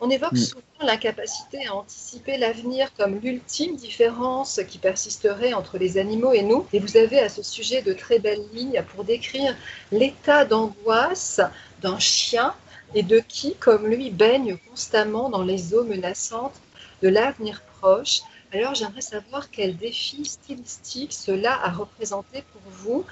On 0.00 0.10
évoque 0.10 0.36
Mm. 0.36 0.36
souvent 0.36 0.62
l'incapacité 0.84 1.66
à 1.66 1.74
anticiper 1.74 2.36
l'avenir 2.36 2.92
comme 2.94 3.18
l'ultime 3.18 3.76
différence 3.76 4.60
qui 4.68 4.78
persisterait 4.78 5.52
entre 5.52 5.78
les 5.78 5.98
animaux 5.98 6.32
et 6.32 6.42
nous. 6.42 6.66
Et 6.72 6.78
vous 6.78 6.96
avez 6.96 7.20
à 7.20 7.28
ce 7.28 7.42
sujet 7.42 7.82
de 7.82 7.92
très 7.92 8.18
belles 8.18 8.44
lignes 8.52 8.82
pour 8.94 9.04
décrire 9.04 9.56
l'état 9.92 10.44
d'angoisse 10.44 11.40
d'un 11.82 11.98
chien 11.98 12.54
et 12.94 13.02
de 13.02 13.18
qui, 13.18 13.54
comme 13.56 13.86
lui, 13.86 14.10
baigne 14.10 14.56
constamment 14.70 15.30
dans 15.30 15.42
les 15.42 15.74
eaux 15.74 15.84
menaçantes 15.84 16.54
de 17.02 17.08
l'avenir 17.08 17.62
proche. 17.80 18.20
Alors 18.52 18.74
j'aimerais 18.74 19.00
savoir 19.00 19.50
quel 19.50 19.76
défi 19.76 20.24
stylistique 20.24 21.12
cela 21.12 21.60
a 21.60 21.70
représenté 21.70 22.44
pour 22.52 22.62
vous 22.70 23.04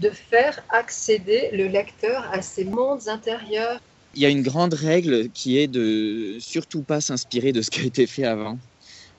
de 0.00 0.10
faire 0.10 0.60
accéder 0.70 1.50
le 1.52 1.68
lecteur 1.68 2.28
à 2.32 2.42
ces 2.42 2.64
mondes 2.64 3.08
intérieurs. 3.08 3.80
Il 4.14 4.22
y 4.22 4.26
a 4.26 4.30
une 4.30 4.42
grande 4.42 4.74
règle 4.74 5.28
qui 5.30 5.58
est 5.58 5.68
de 5.68 6.36
surtout 6.40 6.82
pas 6.82 7.00
s'inspirer 7.00 7.52
de 7.52 7.62
ce 7.62 7.70
qui 7.70 7.80
a 7.80 7.84
été 7.84 8.06
fait 8.06 8.24
avant, 8.24 8.58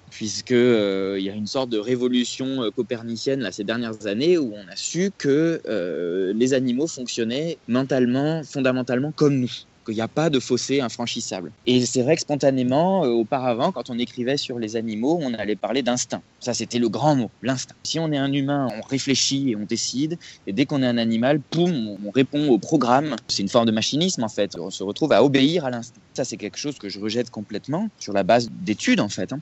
puisque 0.10 0.52
euh, 0.52 1.16
il 1.20 1.26
y 1.26 1.30
a 1.30 1.34
une 1.34 1.48
sorte 1.48 1.70
de 1.70 1.78
révolution 1.78 2.64
euh, 2.64 2.72
copernicienne 2.72 3.42
là, 3.42 3.52
ces 3.52 3.64
dernières 3.64 4.08
années 4.08 4.38
où 4.38 4.54
on 4.54 4.68
a 4.68 4.76
su 4.76 5.12
que 5.18 5.62
euh, 5.68 6.34
les 6.36 6.54
animaux 6.54 6.88
fonctionnaient 6.88 7.58
mentalement, 7.68 8.44
fondamentalement 8.44 9.12
comme 9.12 9.40
nous 9.40 9.52
qu'il 9.86 9.96
n'y 9.96 10.02
a 10.02 10.08
pas 10.08 10.30
de 10.30 10.40
fossé 10.40 10.82
infranchissable. 10.82 11.52
Et 11.66 11.86
c'est 11.86 12.02
vrai 12.02 12.16
que 12.16 12.22
spontanément, 12.22 13.04
euh, 13.06 13.10
auparavant, 13.10 13.72
quand 13.72 13.90
on 13.90 13.98
écrivait 13.98 14.38
sur 14.38 14.60
les 14.60 14.76
animaux, 14.76 15.20
on 15.22 15.34
allait 15.34 15.56
parler 15.56 15.82
d'instinct. 15.82 16.22
Ça, 16.40 16.54
c'était 16.54 16.80
le 16.80 16.90
grand 16.90 17.16
mot, 17.16 17.32
l'instinct. 17.42 17.76
Si 17.84 18.00
on 18.00 18.12
est 18.12 18.18
un 18.18 18.32
humain, 18.32 18.68
on 18.78 18.82
réfléchit 18.82 19.52
et 19.52 19.56
on 19.56 19.66
décide. 19.66 20.18
Et 20.48 20.54
dès 20.54 20.66
qu'on 20.66 20.82
est 20.84 20.88
un 20.88 20.98
animal, 20.98 21.40
poum, 21.40 21.88
on, 21.88 21.98
on 22.06 22.12
répond 22.12 22.50
au 22.50 22.58
programme. 22.58 23.16
C'est 23.28 23.42
une 23.42 23.50
forme 23.50 23.66
de 23.66 23.72
machinisme, 23.72 24.24
en 24.24 24.30
fait. 24.30 24.58
On 24.60 24.70
se 24.70 24.84
retrouve 24.84 25.12
à 25.12 25.24
obéir 25.24 25.66
à 25.66 25.70
l'instinct. 25.70 26.02
Ça, 26.14 26.24
c'est 26.26 26.38
quelque 26.38 26.58
chose 26.58 26.78
que 26.78 26.90
je 26.90 27.00
rejette 27.00 27.30
complètement 27.30 27.90
sur 28.00 28.14
la 28.14 28.24
base 28.24 28.50
d'études, 28.52 29.00
en 29.00 29.10
fait. 29.10 29.34
hein. 29.34 29.40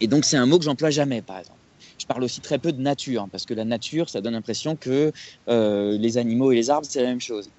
Et 0.00 0.06
donc, 0.06 0.24
c'est 0.24 0.36
un 0.36 0.46
mot 0.46 0.58
que 0.58 0.64
j'emploie 0.64 0.90
jamais, 0.90 1.22
par 1.22 1.38
exemple. 1.38 1.58
Je 1.98 2.06
parle 2.06 2.22
aussi 2.22 2.40
très 2.40 2.58
peu 2.58 2.72
de 2.72 2.80
nature, 2.80 3.22
hein, 3.22 3.28
parce 3.30 3.44
que 3.44 3.54
la 3.54 3.64
nature, 3.64 4.08
ça 4.08 4.20
donne 4.20 4.34
l'impression 4.34 4.76
que 4.76 5.12
euh, 5.48 5.98
les 5.98 6.16
animaux 6.16 6.52
et 6.52 6.54
les 6.54 6.70
arbres, 6.70 6.86
c'est 6.88 7.02
la 7.02 7.08
même 7.08 7.20
chose. 7.20 7.50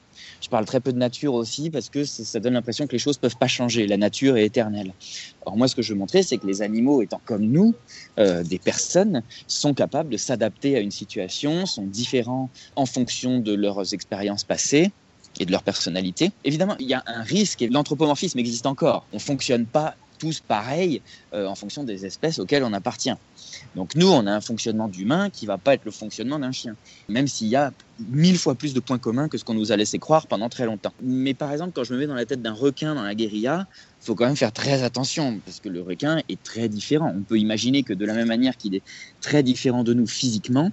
Je 0.41 0.49
parle 0.49 0.65
très 0.65 0.79
peu 0.79 0.91
de 0.91 0.97
nature 0.97 1.34
aussi 1.34 1.69
parce 1.69 1.89
que 1.89 2.03
ça, 2.03 2.39
donne 2.39 2.53
l'impression 2.53 2.88
que 2.88 2.93
les 2.93 2.99
choses 2.99 3.17
peuvent 3.17 3.38
pas 3.38 3.47
changer. 3.47 3.88
La 3.88 3.97
nature 3.97 4.38
est 4.38 4.45
éternelle. 4.45 4.93
Or 5.45 5.58
moi, 5.58 5.67
ce 5.67 5.75
que 5.75 5.82
je 5.82 5.93
veux 5.93 5.99
montrer, 5.99 6.23
c'est 6.23 6.38
que 6.38 6.47
les 6.47 6.62
animaux, 6.62 7.01
étant 7.01 7.21
comme 7.25 7.43
nous, 7.43 7.73
euh, 8.19 8.43
des 8.43 8.60
personnes, 8.60 9.23
sont 9.47 9.73
capables 9.73 10.10
de 10.10 10.17
s'adapter 10.17 10.75
à 10.75 10.79
une 10.79 10.91
situation, 10.91 11.65
sont 11.65 11.86
différents 11.86 12.49
en 12.75 12.86
fonction 12.86 13.39
de 13.39 13.53
leurs 13.53 13.93
expériences 13.93 14.43
passées 14.43 14.91
et 15.39 15.45
de 15.45 15.51
leur 15.51 15.63
personnalité. 15.63 16.32
Évidemment, 16.43 16.75
il 16.79 16.88
y 16.88 16.93
a 16.93 17.03
un 17.05 17.21
risque 17.21 17.62
et 17.62 17.67
l'anthropomorphisme 17.69 18.39
existe 18.39 18.65
encore. 18.65 19.05
On 19.13 19.19
fonctionne 19.19 19.65
pas 19.65 19.95
tous 20.19 20.41
pareil 20.41 21.01
euh, 21.34 21.47
en 21.47 21.55
fonction 21.55 21.84
des 21.84 22.05
espèces 22.05 22.38
auxquelles 22.38 22.63
on 22.63 22.73
appartient. 22.73 23.13
Donc 23.75 23.95
nous, 23.95 24.08
on 24.08 24.27
a 24.27 24.32
un 24.32 24.41
fonctionnement 24.41 24.88
d'humain 24.88 25.29
qui 25.29 25.45
va 25.45 25.58
pas 25.58 25.73
être 25.73 25.86
le 25.86 25.91
fonctionnement 25.91 26.38
d'un 26.38 26.51
chien, 26.51 26.75
même 27.08 27.27
s'il 27.27 27.47
y 27.47 27.55
a 27.55 27.71
mille 28.10 28.38
fois 28.38 28.55
plus 28.55 28.73
de 28.73 28.79
points 28.79 28.99
communs 28.99 29.27
que 29.27 29.38
ce 29.38 29.43
qu'on 29.43 29.53
nous 29.53 29.71
a 29.71 29.77
laissé 29.77 29.97
croire 29.97 30.27
pendant 30.27 30.49
très 30.49 30.65
longtemps. 30.65 30.93
Mais 31.01 31.34
par 31.34 31.51
exemple, 31.51 31.71
quand 31.73 31.84
je 31.84 31.93
me 31.93 31.99
mets 31.99 32.08
dans 32.08 32.13
la 32.13 32.25
tête 32.25 32.41
d'un 32.41 32.53
requin 32.53 32.93
dans 32.93 33.03
la 33.03 33.15
guérilla, 33.15 33.67
il 34.01 34.05
faut 34.05 34.15
quand 34.15 34.25
même 34.25 34.36
faire 34.36 34.51
très 34.51 34.84
attention 34.84 35.39
parce 35.45 35.60
que 35.60 35.69
le 35.69 35.82
requin 35.82 36.21
est 36.29 36.41
très 36.43 36.69
différent. 36.69 37.13
On 37.15 37.21
peut 37.21 37.39
imaginer 37.39 37.84
que 37.84 37.93
de 37.93 38.05
la 38.05 38.13
même 38.13 38.27
manière 38.27 38.58
qu'il 38.58 38.75
est 38.75 38.84
très 39.21 39.41
différent 39.43 39.84
de 39.84 39.93
nous 39.93 40.08
physiquement, 40.08 40.71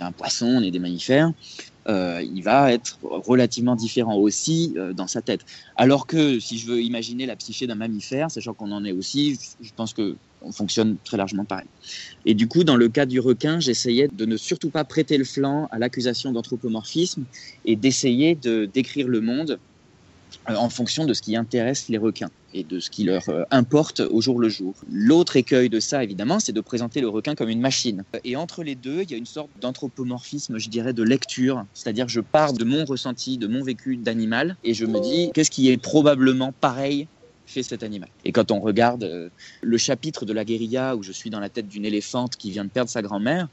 un 0.00 0.12
poisson, 0.12 0.46
on 0.46 0.62
est 0.62 0.70
des 0.70 0.80
mammifères, 0.80 1.32
euh, 1.88 2.22
il 2.22 2.42
va 2.42 2.72
être 2.72 2.98
relativement 3.02 3.76
différent 3.76 4.16
aussi 4.16 4.74
euh, 4.76 4.92
dans 4.92 5.06
sa 5.06 5.22
tête. 5.22 5.40
Alors 5.76 6.06
que 6.06 6.40
si 6.40 6.58
je 6.58 6.66
veux 6.66 6.82
imaginer 6.82 7.26
la 7.26 7.36
psyché 7.36 7.66
d'un 7.66 7.74
mammifère, 7.74 8.30
sachant 8.30 8.54
qu'on 8.54 8.72
en 8.72 8.84
est 8.84 8.92
aussi, 8.92 9.38
je 9.60 9.70
pense 9.76 9.92
que 9.92 10.16
on 10.46 10.52
fonctionne 10.52 10.96
très 11.04 11.16
largement 11.16 11.44
pareil. 11.44 11.66
Et 12.26 12.34
du 12.34 12.48
coup, 12.48 12.64
dans 12.64 12.76
le 12.76 12.88
cas 12.88 13.06
du 13.06 13.18
requin, 13.18 13.60
j'essayais 13.60 14.08
de 14.08 14.24
ne 14.26 14.36
surtout 14.36 14.70
pas 14.70 14.84
prêter 14.84 15.16
le 15.16 15.24
flanc 15.24 15.68
à 15.70 15.78
l'accusation 15.78 16.32
d'anthropomorphisme 16.32 17.24
et 17.64 17.76
d'essayer 17.76 18.34
de 18.34 18.66
décrire 18.66 19.08
le 19.08 19.20
monde 19.20 19.58
euh, 20.48 20.54
en 20.54 20.68
fonction 20.68 21.06
de 21.06 21.14
ce 21.14 21.22
qui 21.22 21.36
intéresse 21.36 21.88
les 21.88 21.98
requins. 21.98 22.30
Et 22.54 22.62
de 22.62 22.78
ce 22.78 22.88
qui 22.88 23.04
leur 23.04 23.28
euh, 23.28 23.42
importe 23.50 24.00
au 24.00 24.20
jour 24.20 24.38
le 24.38 24.48
jour. 24.48 24.74
L'autre 24.90 25.36
écueil 25.36 25.68
de 25.68 25.80
ça, 25.80 26.02
évidemment, 26.02 26.38
c'est 26.38 26.52
de 26.52 26.60
présenter 26.60 27.00
le 27.00 27.08
requin 27.08 27.34
comme 27.34 27.48
une 27.48 27.60
machine. 27.60 28.04
Et 28.22 28.36
entre 28.36 28.62
les 28.62 28.76
deux, 28.76 29.02
il 29.02 29.10
y 29.10 29.14
a 29.14 29.16
une 29.16 29.26
sorte 29.26 29.50
d'anthropomorphisme, 29.60 30.58
je 30.58 30.68
dirais, 30.68 30.92
de 30.92 31.02
lecture. 31.02 31.66
C'est-à-dire, 31.74 32.08
je 32.08 32.20
pars 32.20 32.52
de 32.52 32.64
mon 32.64 32.84
ressenti, 32.84 33.36
de 33.36 33.48
mon 33.48 33.62
vécu 33.62 33.96
d'animal, 33.96 34.56
et 34.62 34.72
je 34.72 34.86
me 34.86 35.00
dis, 35.00 35.30
qu'est-ce 35.34 35.50
qui 35.50 35.68
est 35.68 35.76
probablement 35.76 36.52
pareil 36.60 37.08
chez 37.46 37.64
cet 37.64 37.82
animal? 37.82 38.08
Et 38.24 38.30
quand 38.30 38.52
on 38.52 38.60
regarde 38.60 39.04
euh, 39.04 39.28
le 39.60 39.76
chapitre 39.76 40.24
de 40.24 40.32
la 40.32 40.44
guérilla 40.44 40.94
où 40.94 41.02
je 41.02 41.12
suis 41.12 41.30
dans 41.30 41.40
la 41.40 41.48
tête 41.48 41.68
d'une 41.68 41.84
éléphante 41.84 42.36
qui 42.36 42.52
vient 42.52 42.64
de 42.64 42.70
perdre 42.70 42.90
sa 42.90 43.02
grand-mère, 43.02 43.48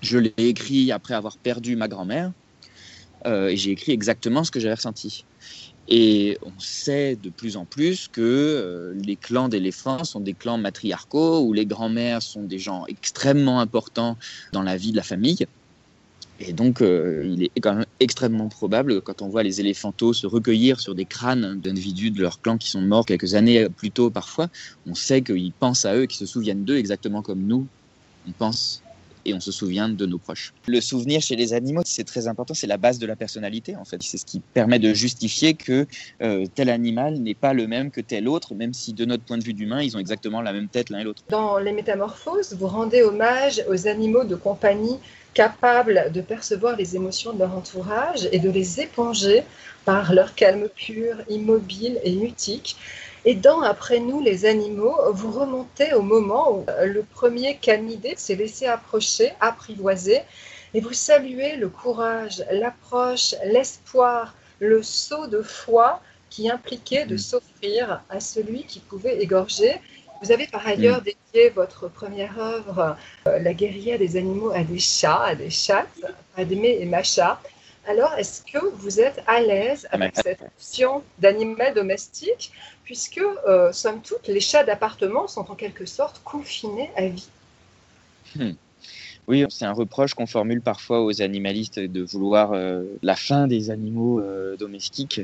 je 0.00 0.16
l'ai 0.16 0.34
écrit 0.38 0.92
après 0.92 1.14
avoir 1.14 1.36
perdu 1.36 1.76
ma 1.76 1.88
grand-mère, 1.88 2.32
euh, 3.26 3.48
et 3.48 3.56
j'ai 3.56 3.72
écrit 3.72 3.92
exactement 3.92 4.44
ce 4.44 4.50
que 4.50 4.60
j'avais 4.60 4.74
ressenti. 4.74 5.24
Et 5.88 6.36
on 6.42 6.52
sait 6.58 7.16
de 7.16 7.30
plus 7.30 7.56
en 7.56 7.64
plus 7.64 8.08
que 8.08 8.20
euh, 8.20 8.94
les 8.94 9.16
clans 9.16 9.48
d'éléphants 9.48 10.04
sont 10.04 10.20
des 10.20 10.34
clans 10.34 10.58
matriarcaux 10.58 11.40
où 11.40 11.54
les 11.54 11.64
grands-mères 11.64 12.20
sont 12.20 12.42
des 12.42 12.58
gens 12.58 12.84
extrêmement 12.88 13.60
importants 13.60 14.18
dans 14.52 14.62
la 14.62 14.76
vie 14.76 14.92
de 14.92 14.96
la 14.96 15.02
famille. 15.02 15.46
Et 16.40 16.52
donc, 16.52 16.82
euh, 16.82 17.24
il 17.26 17.44
est 17.44 17.60
quand 17.60 17.74
même 17.74 17.86
extrêmement 18.00 18.48
probable, 18.48 19.00
quand 19.00 19.22
on 19.22 19.28
voit 19.28 19.42
les 19.42 19.60
éléphantos 19.60 20.12
se 20.12 20.26
recueillir 20.26 20.78
sur 20.78 20.94
des 20.94 21.06
crânes 21.06 21.58
d'individus 21.58 22.10
de 22.10 22.20
leur 22.20 22.40
clan 22.42 22.58
qui 22.58 22.68
sont 22.68 22.82
morts 22.82 23.06
quelques 23.06 23.34
années 23.34 23.66
plus 23.68 23.90
tôt 23.90 24.10
parfois, 24.10 24.48
on 24.86 24.94
sait 24.94 25.22
qu'ils 25.22 25.52
pensent 25.52 25.84
à 25.84 25.96
eux, 25.96 26.06
qu'ils 26.06 26.18
se 26.18 26.26
souviennent 26.26 26.64
d'eux 26.64 26.76
exactement 26.76 27.22
comme 27.22 27.40
nous, 27.40 27.66
on 28.28 28.32
pense 28.32 28.82
et 29.28 29.34
on 29.34 29.40
se 29.40 29.52
souvient 29.52 29.88
de 29.88 30.06
nos 30.06 30.18
proches. 30.18 30.52
Le 30.66 30.80
souvenir 30.80 31.20
chez 31.20 31.36
les 31.36 31.52
animaux, 31.52 31.82
c'est 31.84 32.04
très 32.04 32.28
important, 32.28 32.54
c'est 32.54 32.66
la 32.66 32.76
base 32.76 32.98
de 32.98 33.06
la 33.06 33.16
personnalité 33.16 33.76
en 33.76 33.84
fait. 33.84 34.02
C'est 34.02 34.18
ce 34.18 34.24
qui 34.24 34.40
permet 34.40 34.78
de 34.78 34.92
justifier 34.92 35.54
que 35.54 35.86
euh, 36.22 36.46
tel 36.54 36.70
animal 36.70 37.14
n'est 37.18 37.34
pas 37.34 37.52
le 37.52 37.66
même 37.66 37.90
que 37.90 38.00
tel 38.00 38.28
autre, 38.28 38.54
même 38.54 38.72
si 38.72 38.92
de 38.92 39.04
notre 39.04 39.24
point 39.24 39.38
de 39.38 39.44
vue 39.44 39.54
d'humain, 39.54 39.82
ils 39.82 39.96
ont 39.96 40.00
exactement 40.00 40.40
la 40.40 40.52
même 40.52 40.68
tête 40.68 40.90
l'un 40.90 41.00
et 41.00 41.04
l'autre. 41.04 41.22
Dans 41.28 41.58
les 41.58 41.72
métamorphoses, 41.72 42.54
vous 42.58 42.66
rendez 42.68 43.02
hommage 43.02 43.62
aux 43.68 43.86
animaux 43.86 44.24
de 44.24 44.34
compagnie 44.34 44.98
capables 45.34 46.10
de 46.12 46.20
percevoir 46.20 46.76
les 46.76 46.96
émotions 46.96 47.32
de 47.32 47.38
leur 47.38 47.54
entourage 47.54 48.28
et 48.32 48.38
de 48.38 48.50
les 48.50 48.80
éponger 48.80 49.44
par 49.84 50.12
leur 50.12 50.34
calme 50.34 50.68
pur, 50.74 51.16
immobile 51.28 51.98
et 52.02 52.14
mutique. 52.16 52.76
Et 53.30 53.34
dans 53.34 53.60
Après 53.60 54.00
nous, 54.00 54.22
les 54.22 54.46
animaux, 54.46 54.96
vous 55.12 55.30
remontez 55.30 55.92
au 55.92 56.00
moment 56.00 56.50
où 56.50 56.64
euh, 56.70 56.86
le 56.86 57.02
premier 57.02 57.58
canidé 57.58 58.14
s'est 58.16 58.36
laissé 58.36 58.64
approcher, 58.64 59.32
apprivoiser, 59.38 60.20
et 60.72 60.80
vous 60.80 60.94
saluez 60.94 61.56
le 61.56 61.68
courage, 61.68 62.42
l'approche, 62.50 63.34
l'espoir, 63.44 64.34
le 64.60 64.82
saut 64.82 65.26
de 65.26 65.42
foi 65.42 66.00
qui 66.30 66.50
impliquait 66.50 67.04
de 67.04 67.16
mm. 67.16 67.18
s'offrir 67.18 68.02
à 68.08 68.18
celui 68.18 68.64
qui 68.64 68.80
pouvait 68.80 69.22
égorger. 69.22 69.74
Vous 70.22 70.32
avez 70.32 70.46
par 70.46 70.66
ailleurs 70.66 71.02
mm. 71.02 71.04
dédié 71.04 71.50
votre 71.50 71.88
première 71.88 72.40
œuvre, 72.40 72.96
euh, 73.26 73.38
La 73.40 73.52
guérilla 73.52 73.98
des 73.98 74.16
animaux, 74.16 74.52
à 74.52 74.64
des 74.64 74.78
chats, 74.78 75.24
à 75.24 75.34
des 75.34 75.50
chattes, 75.50 76.00
Admé 76.34 76.78
et 76.80 76.86
Macha. 76.86 77.38
Alors, 77.88 78.12
est-ce 78.18 78.42
que 78.42 78.58
vous 78.58 79.00
êtes 79.00 79.22
à 79.26 79.40
l'aise 79.40 79.88
avec 79.90 80.14
cette 80.14 80.42
option 80.42 81.02
d'animal 81.20 81.72
domestique, 81.72 82.52
puisque, 82.84 83.16
euh, 83.46 83.72
somme 83.72 84.02
toute, 84.02 84.28
les 84.28 84.40
chats 84.40 84.62
d'appartement 84.62 85.26
sont 85.26 85.50
en 85.50 85.54
quelque 85.54 85.86
sorte 85.86 86.20
confinés 86.22 86.90
à 86.96 87.06
vie? 87.08 87.30
Hmm. 88.36 88.52
Oui, 89.28 89.44
c'est 89.50 89.66
un 89.66 89.72
reproche 89.72 90.14
qu'on 90.14 90.26
formule 90.26 90.62
parfois 90.62 91.04
aux 91.04 91.20
animalistes 91.20 91.78
de 91.78 92.02
vouloir 92.02 92.52
euh, 92.52 92.84
la 93.02 93.14
fin 93.14 93.46
des 93.46 93.68
animaux 93.68 94.20
euh, 94.20 94.56
domestiques. 94.56 95.20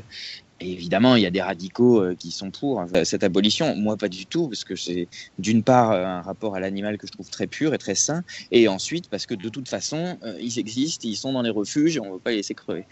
Et 0.59 0.71
évidemment, 0.71 1.15
il 1.15 1.23
y 1.23 1.25
a 1.25 1.31
des 1.31 1.41
radicaux 1.41 2.01
euh, 2.01 2.13
qui 2.13 2.29
sont 2.29 2.51
pour 2.51 2.79
hein, 2.79 2.87
cette 3.03 3.23
abolition. 3.23 3.75
Moi, 3.75 3.97
pas 3.97 4.07
du 4.07 4.27
tout, 4.27 4.47
parce 4.47 4.63
que 4.63 4.75
c'est 4.75 5.07
d'une 5.39 5.63
part 5.63 5.91
un 5.91 6.21
rapport 6.21 6.55
à 6.55 6.59
l'animal 6.59 6.99
que 6.99 7.07
je 7.07 7.13
trouve 7.13 7.31
très 7.31 7.47
pur 7.47 7.73
et 7.73 7.79
très 7.79 7.95
sain, 7.95 8.23
et 8.51 8.67
ensuite 8.67 9.09
parce 9.09 9.25
que 9.25 9.33
de 9.33 9.49
toute 9.49 9.67
façon, 9.67 10.19
ils 10.39 10.59
existent, 10.59 11.07
ils 11.09 11.17
sont 11.17 11.33
dans 11.33 11.41
les 11.41 11.49
refuges 11.49 11.99
on 11.99 12.05
ne 12.05 12.13
veut 12.13 12.19
pas 12.19 12.29
les 12.29 12.37
laisser 12.37 12.53
crever. 12.53 12.85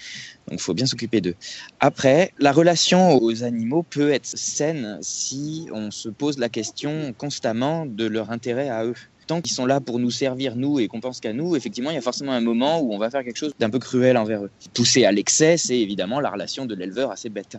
Donc, 0.47 0.59
il 0.59 0.61
faut 0.61 0.73
bien 0.73 0.87
s'occuper 0.87 1.21
d'eux. 1.21 1.35
Après, 1.79 2.33
la 2.39 2.51
relation 2.51 3.17
aux 3.21 3.43
animaux 3.43 3.83
peut 3.83 4.11
être 4.11 4.25
saine 4.25 4.97
si 5.01 5.67
on 5.71 5.91
se 5.91 6.09
pose 6.09 6.39
la 6.39 6.49
question 6.49 7.13
constamment 7.13 7.85
de 7.85 8.07
leur 8.07 8.31
intérêt 8.31 8.69
à 8.69 8.83
eux 8.83 8.95
tant 9.33 9.41
qu'ils 9.41 9.55
sont 9.55 9.65
là 9.65 9.81
pour 9.81 9.97
nous 9.97 10.11
servir, 10.11 10.55
nous, 10.55 10.79
et 10.79 10.87
qu'on 10.87 10.99
pense 10.99 11.19
qu'à 11.19 11.33
nous, 11.33 11.55
effectivement, 11.55 11.89
il 11.89 11.95
y 11.95 11.97
a 11.97 12.01
forcément 12.01 12.33
un 12.33 12.41
moment 12.41 12.79
où 12.81 12.93
on 12.93 12.99
va 12.99 13.09
faire 13.09 13.23
quelque 13.23 13.37
chose 13.37 13.51
d'un 13.57 13.71
peu 13.71 13.79
cruel 13.79 14.15
envers 14.15 14.43
eux. 14.43 14.51
Pousser 14.75 15.05
à 15.05 15.11
l'excès, 15.11 15.57
c'est 15.57 15.79
évidemment 15.79 16.19
la 16.19 16.29
relation 16.29 16.67
de 16.67 16.75
l'éleveur 16.75 17.09
à 17.09 17.15
ses 17.15 17.29
bêtes. 17.29 17.57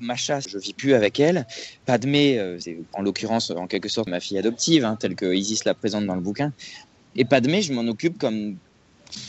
Macha, 0.00 0.40
je 0.40 0.56
vis 0.56 0.72
plus 0.72 0.94
avec 0.94 1.20
elle. 1.20 1.46
Padmé, 1.84 2.38
euh, 2.38 2.58
c'est 2.58 2.78
en 2.94 3.02
l'occurrence, 3.02 3.50
en 3.50 3.66
quelque 3.66 3.90
sorte, 3.90 4.08
ma 4.08 4.20
fille 4.20 4.38
adoptive, 4.38 4.86
hein, 4.86 4.96
telle 4.98 5.14
que 5.14 5.34
Isis 5.34 5.66
la 5.66 5.74
présente 5.74 6.06
dans 6.06 6.14
le 6.14 6.22
bouquin. 6.22 6.50
Et 7.14 7.26
Padmé, 7.26 7.60
je 7.60 7.74
m'en 7.74 7.86
occupe 7.90 8.16
comme 8.16 8.56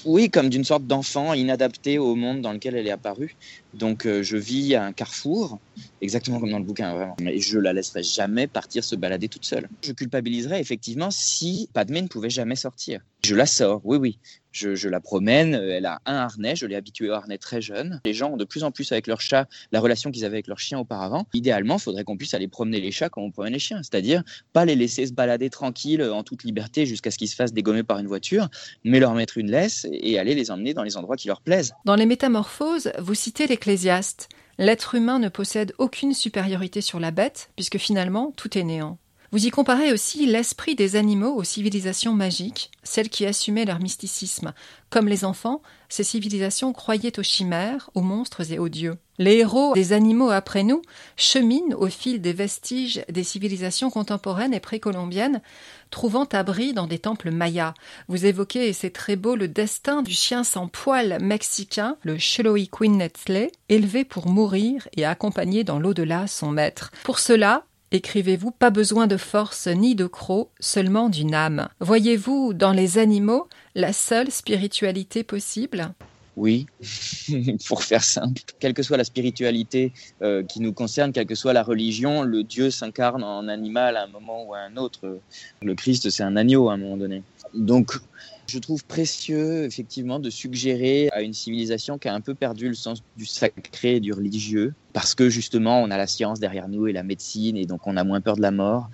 oui, 0.05 0.29
comme 0.29 0.47
d'une 0.47 0.63
sorte 0.63 0.87
d'enfant 0.87 1.33
inadapté 1.33 1.97
au 1.97 2.15
monde 2.15 2.39
dans 2.39 2.53
lequel 2.53 2.75
elle 2.75 2.87
est 2.87 2.91
apparue. 2.91 3.35
Donc 3.73 4.05
euh, 4.05 4.23
je 4.23 4.37
vis 4.37 4.75
à 4.75 4.85
un 4.85 4.93
carrefour, 4.93 5.59
exactement 6.01 6.39
comme 6.39 6.51
dans 6.51 6.59
le 6.59 6.65
bouquin. 6.65 7.15
Et 7.19 7.39
je 7.39 7.59
la 7.59 7.73
laisserai 7.73 8.03
jamais 8.03 8.47
partir 8.47 8.83
se 8.83 8.95
balader 8.95 9.27
toute 9.27 9.45
seule. 9.45 9.69
Je 9.83 9.91
culpabiliserais 9.91 10.61
effectivement 10.61 11.09
si 11.11 11.69
Padmé 11.73 12.01
ne 12.01 12.07
pouvait 12.07 12.29
jamais 12.29 12.55
sortir. 12.55 13.01
Je 13.23 13.35
la 13.35 13.45
sors, 13.45 13.81
oui, 13.85 13.97
oui. 13.97 14.19
Je, 14.51 14.87
la 14.87 14.99
promène, 14.99 15.55
euh, 15.55 15.77
elle 15.77 15.87
a 15.87 15.99
un 16.05 16.13
harnais, 16.13 16.55
je 16.55 16.67
l'ai 16.67 16.75
habituée 16.75 17.09
au 17.09 17.13
harnais 17.13 17.39
très 17.39 17.59
jeune. 17.59 18.01
Les 18.05 18.13
gens 18.13 18.31
ont 18.31 18.37
de 18.37 18.45
plus 18.45 18.63
en 18.63 18.71
plus 18.71 18.91
avec 18.91 19.07
leur 19.07 19.19
chat 19.19 19.47
la 19.71 19.79
relation 19.79 20.11
qu'ils 20.11 20.25
avaient 20.25 20.35
avec 20.35 20.47
leur 20.47 20.59
chien 20.59 20.77
auparavant. 20.77 21.25
Idéalement, 21.33 21.77
il 21.77 21.81
faudrait 21.81 22.03
qu'on 22.03 22.17
puisse 22.17 22.35
aller 22.35 22.47
promener 22.47 22.79
les 22.79 22.91
chats 22.91 23.09
comme 23.09 23.23
on 23.23 23.31
promène 23.31 23.53
les 23.53 23.59
chiens, 23.59 23.81
c'est-à-dire 23.81 24.21
pas 24.51 24.65
les 24.65 24.75
laisser 24.75 25.07
se 25.07 25.13
balader 25.13 25.49
tranquilles 25.49 26.01
euh, 26.01 26.13
en 26.13 26.23
toute 26.23 26.43
liberté 26.43 26.85
jusqu'à 26.85 27.09
ce 27.09 27.17
qu'ils 27.17 27.29
se 27.29 27.35
fassent 27.35 27.53
dégommer 27.53 27.81
par 27.81 27.97
une 27.97 28.05
voiture, 28.05 28.47
mais 28.83 28.99
leur 28.99 29.15
mettre 29.15 29.39
une 29.39 29.49
laisse 29.49 29.87
et 29.91 30.19
aller 30.19 30.35
les 30.35 30.51
emmener 30.51 30.75
dans 30.75 30.83
les 30.83 30.97
endroits 30.97 31.15
qui 31.15 31.29
leur 31.29 31.41
plaisent. 31.41 31.73
Dans 31.85 31.95
les 31.95 32.05
métamorphoses, 32.05 32.91
vous 32.99 33.15
citez 33.15 33.47
l'Ecclésiaste. 33.63 34.27
L'être 34.57 34.95
humain 34.95 35.19
ne 35.19 35.29
possède 35.29 35.73
aucune 35.77 36.13
supériorité 36.13 36.81
sur 36.81 36.99
la 36.99 37.11
bête, 37.11 37.49
puisque 37.55 37.77
finalement 37.77 38.33
tout 38.35 38.57
est 38.57 38.63
néant. 38.63 38.97
Vous 39.33 39.47
y 39.47 39.49
comparez 39.49 39.91
aussi 39.91 40.27
l'esprit 40.27 40.75
des 40.75 40.95
animaux 40.95 41.33
aux 41.33 41.43
civilisations 41.43 42.13
magiques, 42.13 42.69
celles 42.83 43.09
qui 43.09 43.25
assumaient 43.25 43.65
leur 43.65 43.79
mysticisme. 43.79 44.53
Comme 44.91 45.07
les 45.07 45.25
enfants, 45.25 45.63
ces 45.89 46.03
civilisations 46.03 46.71
croyaient 46.71 47.17
aux 47.17 47.23
chimères, 47.23 47.89
aux 47.95 48.01
monstres 48.01 48.51
et 48.51 48.59
aux 48.59 48.69
dieux. 48.69 48.95
Les 49.17 49.37
héros 49.37 49.73
des 49.73 49.91
animaux 49.91 50.29
après 50.29 50.61
nous 50.61 50.83
cheminent 51.17 51.75
au 51.75 51.87
fil 51.87 52.21
des 52.21 52.31
vestiges 52.31 53.03
des 53.09 53.23
civilisations 53.23 53.89
contemporaines 53.89 54.53
et 54.53 54.59
précolombiennes, 54.59 55.41
trouvant 55.89 56.25
abri 56.25 56.73
dans 56.73 56.85
des 56.85 56.99
temples 56.99 57.31
mayas. 57.31 57.73
Vous 58.09 58.27
évoquez, 58.27 58.67
et 58.67 58.73
c'est 58.73 58.91
très 58.91 59.15
beau, 59.15 59.35
le 59.35 59.47
destin 59.47 60.03
du 60.03 60.13
chien 60.13 60.43
sans 60.43 60.67
poil 60.67 61.17
mexicain, 61.19 61.97
le 62.03 62.17
Xoloitzcuintli, 62.17 63.49
élevé 63.67 64.05
pour 64.05 64.27
mourir 64.27 64.87
et 64.95 65.05
accompagner 65.05 65.63
dans 65.63 65.79
l'au-delà 65.79 66.27
son 66.27 66.51
maître. 66.51 66.91
Pour 67.03 67.17
cela, 67.17 67.65
Écrivez-vous, 67.95 68.49
pas 68.49 68.71
besoin 68.71 69.05
de 69.05 69.17
force 69.17 69.67
ni 69.67 69.93
de 69.93 70.07
croc, 70.07 70.49
seulement 70.59 71.09
d'une 71.09 71.35
âme. 71.35 71.69
Voyez-vous 71.79 72.55
dans 72.55 72.71
les 72.71 72.97
animaux 72.97 73.47
la 73.75 73.93
seule 73.93 74.31
spiritualité 74.31 75.23
possible? 75.23 75.93
Oui, 76.35 76.65
pour 77.67 77.83
faire 77.83 78.03
simple. 78.03 78.41
Quelle 78.59 78.73
que 78.73 78.81
soit 78.81 78.97
la 78.97 79.03
spiritualité 79.03 79.93
euh, 80.23 80.41
qui 80.41 80.59
nous 80.59 80.73
concerne, 80.73 81.11
quelle 81.11 81.27
que 81.27 81.35
soit 81.35 81.53
la 81.53 81.61
religion, 81.61 82.23
le 82.23 82.43
Dieu 82.43 82.71
s'incarne 82.71 83.23
en 83.23 83.47
animal 83.47 83.95
à 83.95 84.05
un 84.05 84.07
moment 84.07 84.43
ou 84.43 84.55
à 84.55 84.61
un 84.61 84.75
autre. 84.75 85.19
Le 85.61 85.75
Christ, 85.75 86.09
c'est 86.09 86.23
un 86.23 86.35
agneau 86.35 86.69
à 86.69 86.73
un 86.73 86.77
moment 86.77 86.97
donné. 86.97 87.21
Donc, 87.53 87.99
je 88.47 88.59
trouve 88.59 88.83
précieux, 88.85 89.65
effectivement, 89.65 90.19
de 90.19 90.29
suggérer 90.29 91.09
à 91.11 91.21
une 91.21 91.33
civilisation 91.33 91.97
qui 91.97 92.07
a 92.07 92.13
un 92.13 92.21
peu 92.21 92.35
perdu 92.35 92.67
le 92.67 92.73
sens 92.73 93.01
du 93.15 93.25
sacré 93.25 93.95
et 93.95 93.99
du 93.99 94.13
religieux, 94.13 94.73
parce 94.91 95.15
que 95.15 95.29
justement, 95.29 95.81
on 95.81 95.91
a 95.91 95.97
la 95.97 96.07
science 96.07 96.39
derrière 96.39 96.67
nous 96.67 96.87
et 96.87 96.93
la 96.93 97.03
médecine, 97.03 97.57
et 97.57 97.65
donc 97.65 97.87
on 97.87 97.97
a 97.97 98.03
moins 98.03 98.21
peur 98.21 98.35
de 98.35 98.41
la 98.41 98.51
mort, 98.51 98.89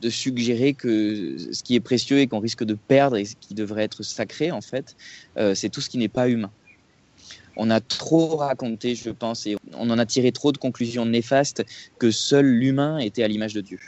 de 0.00 0.10
suggérer 0.10 0.74
que 0.74 1.36
ce 1.52 1.62
qui 1.62 1.74
est 1.74 1.80
précieux 1.80 2.18
et 2.18 2.26
qu'on 2.26 2.40
risque 2.40 2.64
de 2.64 2.74
perdre 2.74 3.16
et 3.16 3.24
ce 3.24 3.34
qui 3.40 3.54
devrait 3.54 3.84
être 3.84 4.02
sacré, 4.02 4.50
en 4.50 4.60
fait, 4.60 4.96
euh, 5.36 5.54
c'est 5.54 5.68
tout 5.68 5.80
ce 5.80 5.90
qui 5.90 5.98
n'est 5.98 6.08
pas 6.08 6.28
humain. 6.28 6.50
On 7.56 7.68
a 7.70 7.80
trop 7.80 8.36
raconté, 8.36 8.94
je 8.94 9.10
pense, 9.10 9.46
et 9.46 9.56
on 9.74 9.90
en 9.90 9.98
a 9.98 10.06
tiré 10.06 10.32
trop 10.32 10.52
de 10.52 10.58
conclusions 10.58 11.04
néfastes 11.04 11.64
que 11.98 12.10
seul 12.10 12.46
l'humain 12.46 12.98
était 12.98 13.22
à 13.22 13.28
l'image 13.28 13.52
de 13.52 13.60
Dieu. 13.60 13.78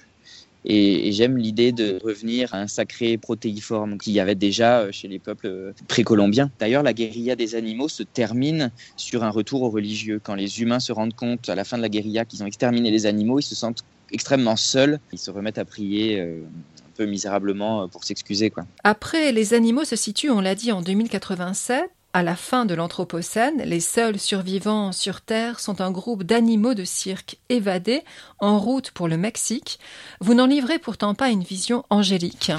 Et, 0.65 1.13
j'aime 1.13 1.37
l'idée 1.37 1.73
de 1.73 1.99
revenir 2.03 2.55
à 2.55 2.59
un 2.59 2.67
sacré 2.67 3.19
protéiforme 3.19 3.99
qu'il 3.99 4.13
y 4.13 4.21
avait 4.21 4.35
déjà 4.35 4.81
euh, 4.81 4.93
chez 4.93 5.09
les 5.09 5.19
peuples 5.19 5.47
euh, 5.47 5.73
précolombiens. 5.89 6.51
D'ailleurs, 6.59 6.83
la 6.83 6.93
guérilla 6.93 7.37
des 7.37 7.55
animaux 7.55 7.89
se 7.89 8.03
termine 8.03 8.71
sur 8.97 9.25
un 9.25 9.31
retour 9.31 9.63
au 9.63 9.71
religieux. 9.71 10.21
Quand 10.23 10.35
les 10.35 10.61
humains 10.61 10.81
se 10.81 10.93
rendent 10.93 11.15
compte 11.15 11.49
à 11.49 11.55
la 11.55 11.65
fin 11.65 11.77
de 11.77 11.83
la 11.83 11.89
guérilla 11.89 12.25
qu'ils 12.25 12.43
ont 12.43 12.47
exterminé 12.47 12.91
les 12.91 13.07
animaux, 13.07 13.39
ils 13.39 13.45
se 13.45 13.55
sentent 13.55 13.85
extrêmement 14.11 14.57
seuls. 14.57 14.99
Ils 15.13 15.19
se 15.19 15.31
remettent 15.31 15.59
à 15.59 15.65
prier 15.65 16.21
euh, 16.21 16.41
un 16.81 16.97
peu 16.97 17.05
misérablement 17.05 17.89
pour 17.89 18.05
s'excuser. 18.05 18.53
Après, 18.83 19.33
les 19.33 19.55
animaux 19.55 19.85
se 19.85 19.97
situent, 19.97 20.31
on 20.31 20.41
l'a 20.41 20.55
dit, 20.55 20.73
en 20.73 20.81
2087 20.81 21.91
À 22.17 22.23
la 22.23 22.37
fin 22.37 22.65
de 22.65 22.75
l'Anthropocène, 22.75 23.61
les 23.65 23.81
seuls 23.81 24.21
survivants 24.21 24.93
sur 24.93 25.21
Terre 25.21 25.59
sont 25.59 25.81
un 25.81 25.91
groupe 25.91 26.23
d'animaux 26.23 26.75
de 26.75 26.85
cirque 26.85 27.39
évadés 27.49 28.05
en 28.39 28.61
route 28.61 28.93
pour 28.93 29.09
le 29.09 29.17
Mexique. 29.17 29.81
Vous 30.21 30.35
n'en 30.35 30.47
livrez 30.47 30.79
pourtant 30.79 31.17
pas 31.17 31.31
une 31.31 31.43
vision 31.43 31.85
angélique. 31.91 32.53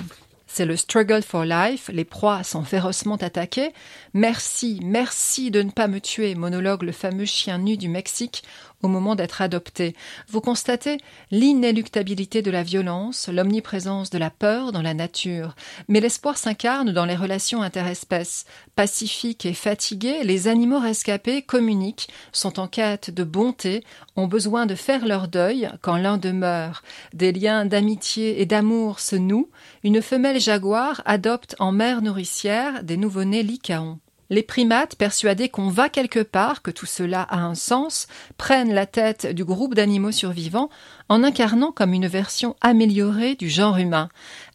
C'est 0.45 0.65
le 0.65 0.75
struggle 0.75 1.23
for 1.23 1.45
life, 1.45 1.89
les 1.93 2.03
proies 2.03 2.43
sont 2.43 2.63
férocement 2.63 3.15
attaquées. 3.15 3.71
Merci, 4.13 4.81
merci 4.83 5.51
de 5.51 5.61
ne 5.61 5.71
pas 5.71 5.87
me 5.87 6.01
tuer, 6.01 6.35
monologue 6.35 6.83
le 6.83 6.91
fameux 6.91 7.25
chien 7.25 7.57
nu 7.57 7.77
du 7.77 7.87
Mexique 7.87 8.43
au 8.81 8.87
moment 8.87 9.15
d'être 9.15 9.41
adopté. 9.41 9.95
Vous 10.29 10.41
constatez 10.41 10.97
l'inéluctabilité 11.31 12.41
de 12.41 12.51
la 12.51 12.63
violence, 12.63 13.27
l'omniprésence 13.27 14.09
de 14.09 14.17
la 14.17 14.29
peur 14.29 14.71
dans 14.71 14.81
la 14.81 14.93
nature. 14.93 15.55
Mais 15.87 15.99
l'espoir 15.99 16.37
s'incarne 16.37 16.91
dans 16.91 17.05
les 17.05 17.15
relations 17.15 17.61
interespèces. 17.61 18.45
Pacifiques 18.75 19.45
et 19.45 19.53
fatigués, 19.53 20.23
les 20.23 20.47
animaux 20.47 20.79
rescapés 20.79 21.41
communiquent, 21.41 22.09
sont 22.31 22.59
en 22.59 22.67
quête 22.67 23.09
de 23.11 23.23
bonté, 23.23 23.83
ont 24.15 24.27
besoin 24.27 24.65
de 24.65 24.75
faire 24.75 25.05
leur 25.05 25.27
deuil 25.27 25.69
quand 25.81 25.97
l'un 25.97 26.17
demeure. 26.17 26.83
Des 27.13 27.31
liens 27.31 27.65
d'amitié 27.65 28.41
et 28.41 28.45
d'amour 28.45 28.99
se 28.99 29.15
nouent. 29.15 29.49
Une 29.83 30.01
femelle 30.01 30.39
jaguar 30.39 31.01
adopte 31.05 31.55
en 31.59 31.71
mère 31.71 32.01
nourricière 32.01 32.83
des 32.83 32.97
nouveau-nés 32.97 33.43
lycaons. 33.43 33.99
Les 34.29 34.41
primates, 34.41 34.95
persuadés 34.95 35.49
qu'on 35.49 35.69
va 35.69 35.89
quelque 35.89 36.21
part, 36.21 36.61
que 36.61 36.71
tout 36.71 36.87
cela 36.87 37.21
a 37.21 37.37
un 37.37 37.53
sens, 37.53 38.07
prennent 38.37 38.73
la 38.73 38.85
tête 38.87 39.27
du 39.27 39.45
groupe 39.45 39.75
d'animaux 39.75 40.11
survivants 40.11 40.69
en 41.09 41.23
incarnant 41.23 41.71
comme 41.71 41.93
une 41.93 42.07
version 42.07 42.55
améliorée 42.61 43.35
du 43.35 43.49
genre 43.49 43.77
humain. 43.77 44.09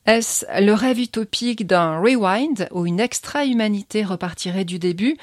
Est-ce 0.07 0.45
le 0.61 0.73
rêve 0.73 0.99
utopique 0.99 1.67
d'un 1.67 2.01
rewind 2.01 2.69
où 2.73 2.87
une 2.87 2.99
extra-humanité 2.99 4.03
repartirait 4.03 4.65
du 4.65 4.79
début? 4.79 5.17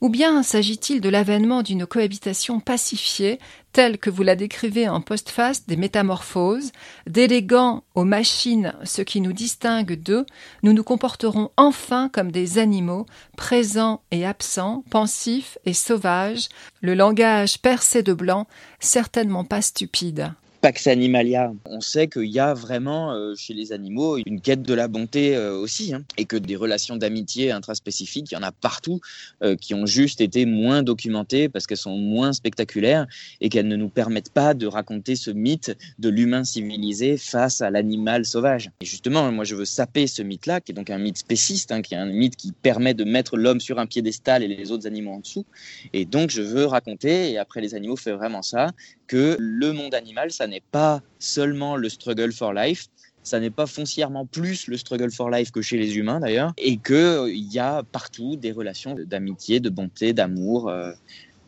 Ou 0.00 0.08
bien 0.08 0.42
s'agit-il 0.42 1.00
de 1.00 1.08
l'avènement 1.08 1.62
d'une 1.62 1.86
cohabitation 1.86 2.60
pacifiée, 2.60 3.38
telle 3.72 3.98
que 3.98 4.10
vous 4.10 4.22
la 4.22 4.34
décrivez 4.34 4.88
en 4.88 5.00
postface 5.00 5.66
des 5.66 5.76
métamorphoses, 5.76 6.72
déléguant 7.06 7.84
aux 7.94 8.04
machines 8.04 8.74
ce 8.84 9.02
qui 9.02 9.20
nous 9.20 9.32
distingue 9.32 9.94
d'eux, 9.94 10.26
nous 10.62 10.72
nous 10.72 10.84
comporterons 10.84 11.50
enfin 11.56 12.08
comme 12.08 12.32
des 12.32 12.58
animaux, 12.58 13.06
présents 13.36 14.02
et 14.10 14.26
absents, 14.26 14.84
pensifs 14.90 15.58
et 15.64 15.74
sauvages, 15.74 16.48
le 16.80 16.94
langage 16.94 17.60
percé 17.60 18.02
de 18.02 18.12
blanc, 18.12 18.46
certainement 18.80 19.44
pas 19.44 19.62
stupide. 19.62 20.32
Pax 20.60 20.86
Animalia. 20.88 21.54
On 21.64 21.80
sait 21.80 22.06
qu'il 22.06 22.26
y 22.26 22.38
a 22.38 22.52
vraiment 22.52 23.14
euh, 23.14 23.34
chez 23.34 23.54
les 23.54 23.72
animaux 23.72 24.18
une 24.26 24.42
quête 24.42 24.60
de 24.60 24.74
la 24.74 24.88
bonté 24.88 25.34
euh, 25.34 25.56
aussi, 25.56 25.94
hein, 25.94 26.02
et 26.18 26.26
que 26.26 26.36
des 26.36 26.54
relations 26.54 26.96
d'amitié 26.96 27.50
intraspécifiques, 27.50 28.30
il 28.30 28.34
y 28.34 28.36
en 28.36 28.42
a 28.42 28.52
partout, 28.52 29.00
euh, 29.42 29.56
qui 29.56 29.72
ont 29.72 29.86
juste 29.86 30.20
été 30.20 30.44
moins 30.44 30.82
documentées 30.82 31.48
parce 31.48 31.66
qu'elles 31.66 31.78
sont 31.78 31.96
moins 31.96 32.34
spectaculaires 32.34 33.06
et 33.40 33.48
qu'elles 33.48 33.68
ne 33.68 33.76
nous 33.76 33.88
permettent 33.88 34.32
pas 34.32 34.52
de 34.52 34.66
raconter 34.66 35.16
ce 35.16 35.30
mythe 35.30 35.74
de 35.98 36.10
l'humain 36.10 36.44
civilisé 36.44 37.16
face 37.16 37.62
à 37.62 37.70
l'animal 37.70 38.26
sauvage. 38.26 38.70
Et 38.82 38.84
justement, 38.84 39.32
moi 39.32 39.44
je 39.44 39.54
veux 39.54 39.64
saper 39.64 40.06
ce 40.06 40.20
mythe-là, 40.20 40.60
qui 40.60 40.72
est 40.72 40.74
donc 40.74 40.90
un 40.90 40.98
mythe 40.98 41.16
spéciste, 41.16 41.72
hein, 41.72 41.80
qui 41.80 41.94
est 41.94 41.98
un 41.98 42.04
mythe 42.04 42.36
qui 42.36 42.52
permet 42.52 42.92
de 42.92 43.04
mettre 43.04 43.38
l'homme 43.38 43.60
sur 43.60 43.78
un 43.78 43.86
piédestal 43.86 44.42
et 44.42 44.48
les 44.48 44.70
autres 44.72 44.86
animaux 44.86 45.12
en 45.12 45.20
dessous. 45.20 45.46
Et 45.94 46.04
donc 46.04 46.28
je 46.28 46.42
veux 46.42 46.66
raconter, 46.66 47.32
et 47.32 47.38
après 47.38 47.62
les 47.62 47.74
animaux 47.74 47.96
fait 47.96 48.12
vraiment 48.12 48.42
ça, 48.42 48.72
que 49.10 49.36
le 49.40 49.72
monde 49.72 49.92
animal, 49.92 50.30
ça 50.30 50.46
n'est 50.46 50.62
pas 50.70 51.02
seulement 51.18 51.74
le 51.74 51.88
struggle 51.88 52.32
for 52.32 52.52
life, 52.52 52.86
ça 53.24 53.40
n'est 53.40 53.50
pas 53.50 53.66
foncièrement 53.66 54.24
plus 54.24 54.68
le 54.68 54.76
struggle 54.76 55.10
for 55.10 55.30
life 55.30 55.50
que 55.50 55.62
chez 55.62 55.78
les 55.78 55.98
humains 55.98 56.20
d'ailleurs, 56.20 56.52
et 56.56 56.76
qu'il 56.76 56.94
euh, 56.94 57.28
y 57.28 57.58
a 57.58 57.82
partout 57.82 58.36
des 58.36 58.52
relations 58.52 58.94
d'amitié, 58.94 59.58
de 59.58 59.68
bonté, 59.68 60.12
d'amour, 60.12 60.68
euh, 60.68 60.92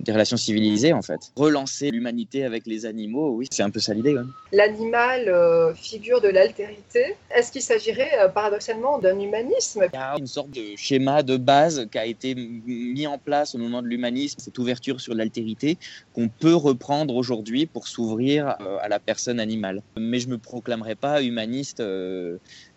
des 0.03 0.13
relations 0.13 0.37
civilisées 0.37 0.93
en 0.93 1.03
fait. 1.03 1.33
Relancer 1.37 1.91
l'humanité 1.91 2.45
avec 2.45 2.67
les 2.67 2.87
animaux, 2.87 3.31
oui, 3.31 3.47
c'est 3.51 3.63
un 3.63 3.71
peu 3.71 3.81
ça 3.81 3.95
l'idée. 3.95 4.17
L'animal 4.53 5.29
euh, 5.29 5.75
figure 5.75 6.21
de 6.21 6.29
l'altérité. 6.29 7.17
Est-ce 7.35 7.53
qu'il 7.53 7.63
s'agirait 7.63 8.19
euh, 8.19 8.29
paradoxalement 8.29 8.99
d'un 8.99 9.19
humanisme? 9.19 9.85
Il 9.93 9.97
y 9.97 9.99
a 9.99 10.17
une 10.19 10.27
sorte 10.27 10.51
de 10.51 10.77
schéma 10.77 11.23
de 11.23 11.37
base 11.37 11.87
qui 11.91 11.99
a 11.99 12.07
été 12.07 12.35
mis 12.35 13.07
en 13.07 13.19
place 13.19 13.55
au 13.55 13.59
moment 13.59 13.83
de 13.83 13.87
l'humanisme, 13.87 14.41
cette 14.41 14.59
ouverture 14.59 15.01
sur 15.01 15.15
l'altérité 15.15 15.79
qu'on 16.15 16.29
peut 16.29 16.55
reprendre 16.55 17.15
aujourd'hui 17.15 17.67
pour 17.67 17.87
s'ouvrir 17.87 18.57
euh, 18.61 18.79
à 18.81 18.89
la 18.89 18.99
personne 18.99 19.39
animale. 19.39 19.83
Mais 19.97 20.19
je 20.19 20.29
me 20.29 20.39
proclamerai 20.39 20.95
pas 20.95 21.23
humaniste 21.23 21.83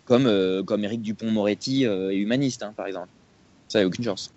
comme, 0.04 0.62
comme 0.64 0.84
Éric 0.84 1.02
Dupont-Moretti 1.02 1.84
est 1.84 2.16
humaniste, 2.16 2.62
hein, 2.62 2.72
par 2.76 2.86
exemple. 2.86 3.08
Ça 3.68 3.80
n'a 3.80 3.86
aucune 3.86 4.04
chance. 4.04 4.32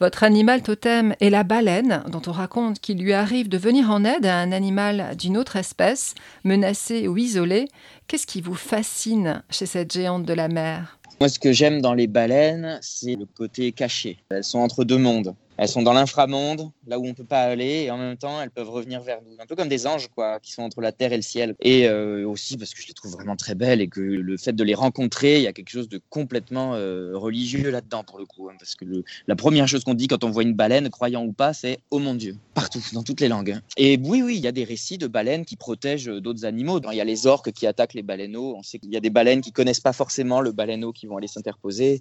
Votre 0.00 0.22
animal 0.22 0.62
totem 0.62 1.14
est 1.20 1.30
la 1.30 1.42
baleine, 1.42 2.02
dont 2.08 2.22
on 2.26 2.32
raconte 2.32 2.80
qu'il 2.80 2.98
lui 2.98 3.12
arrive 3.12 3.48
de 3.48 3.58
venir 3.58 3.90
en 3.90 4.04
aide 4.04 4.26
à 4.26 4.38
un 4.38 4.52
animal 4.52 5.16
d'une 5.16 5.36
autre 5.36 5.56
espèce, 5.56 6.14
menacé 6.44 7.08
ou 7.08 7.16
isolé. 7.16 7.68
Qu'est-ce 8.06 8.26
qui 8.26 8.40
vous 8.40 8.54
fascine 8.54 9.42
chez 9.50 9.66
cette 9.66 9.92
géante 9.92 10.24
de 10.24 10.34
la 10.34 10.48
mer? 10.48 10.98
Moi, 11.20 11.28
ce 11.28 11.38
que 11.38 11.52
j'aime 11.52 11.80
dans 11.80 11.94
les 11.94 12.06
baleines, 12.06 12.78
c'est 12.80 13.16
le 13.16 13.26
côté 13.26 13.72
caché. 13.72 14.18
Elles 14.30 14.44
sont 14.44 14.60
entre 14.60 14.84
deux 14.84 14.98
mondes. 14.98 15.34
Elles 15.58 15.68
sont 15.68 15.82
dans 15.82 15.92
l'inframonde, 15.92 16.70
là 16.86 17.00
où 17.00 17.06
on 17.06 17.14
peut 17.14 17.24
pas 17.24 17.42
aller, 17.42 17.82
et 17.82 17.90
en 17.90 17.98
même 17.98 18.16
temps, 18.16 18.40
elles 18.40 18.52
peuvent 18.52 18.70
revenir 18.70 19.02
vers 19.02 19.20
nous. 19.22 19.32
Un 19.40 19.46
peu 19.46 19.56
comme 19.56 19.68
des 19.68 19.88
anges, 19.88 20.06
quoi, 20.14 20.38
qui 20.38 20.52
sont 20.52 20.62
entre 20.62 20.80
la 20.80 20.92
terre 20.92 21.12
et 21.12 21.16
le 21.16 21.22
ciel. 21.22 21.56
Et 21.60 21.88
euh, 21.88 22.28
aussi 22.28 22.56
parce 22.56 22.72
que 22.72 22.80
je 22.80 22.86
les 22.86 22.94
trouve 22.94 23.10
vraiment 23.10 23.34
très 23.34 23.56
belles 23.56 23.80
et 23.80 23.88
que 23.88 24.00
le 24.00 24.36
fait 24.36 24.52
de 24.52 24.62
les 24.62 24.76
rencontrer, 24.76 25.38
il 25.38 25.42
y 25.42 25.48
a 25.48 25.52
quelque 25.52 25.70
chose 25.70 25.88
de 25.88 26.00
complètement 26.10 26.76
euh, 26.76 27.10
religieux 27.16 27.70
là-dedans, 27.70 28.04
pour 28.04 28.20
le 28.20 28.24
coup. 28.24 28.48
Hein, 28.48 28.54
parce 28.56 28.76
que 28.76 28.84
la 29.26 29.34
première 29.34 29.66
chose 29.66 29.82
qu'on 29.82 29.94
dit 29.94 30.06
quand 30.06 30.22
on 30.22 30.30
voit 30.30 30.44
une 30.44 30.54
baleine, 30.54 30.90
croyant 30.90 31.24
ou 31.24 31.32
pas, 31.32 31.52
c'est 31.52 31.80
Oh 31.90 31.98
mon 31.98 32.14
Dieu, 32.14 32.36
partout, 32.54 32.82
dans 32.92 33.02
toutes 33.02 33.20
les 33.20 33.28
langues. 33.28 33.58
Et 33.76 33.98
oui, 34.04 34.22
oui, 34.22 34.36
il 34.36 34.40
y 34.40 34.46
a 34.46 34.52
des 34.52 34.64
récits 34.64 34.98
de 34.98 35.08
baleines 35.08 35.44
qui 35.44 35.56
protègent 35.56 36.06
d'autres 36.06 36.44
animaux. 36.44 36.80
Il 36.92 36.96
y 36.96 37.00
a 37.00 37.04
les 37.04 37.26
orques 37.26 37.50
qui 37.50 37.66
attaquent 37.66 37.94
les 37.94 38.04
baleineaux. 38.04 38.54
On 38.56 38.62
sait 38.62 38.78
qu'il 38.78 38.92
y 38.92 38.96
a 38.96 39.00
des 39.00 39.10
baleines 39.10 39.40
qui 39.40 39.50
connaissent 39.50 39.80
pas 39.80 39.92
forcément 39.92 40.40
le 40.40 40.52
baleineau 40.52 40.92
qui 40.92 41.08
vont 41.08 41.16
aller 41.16 41.26
s'interposer. 41.26 41.98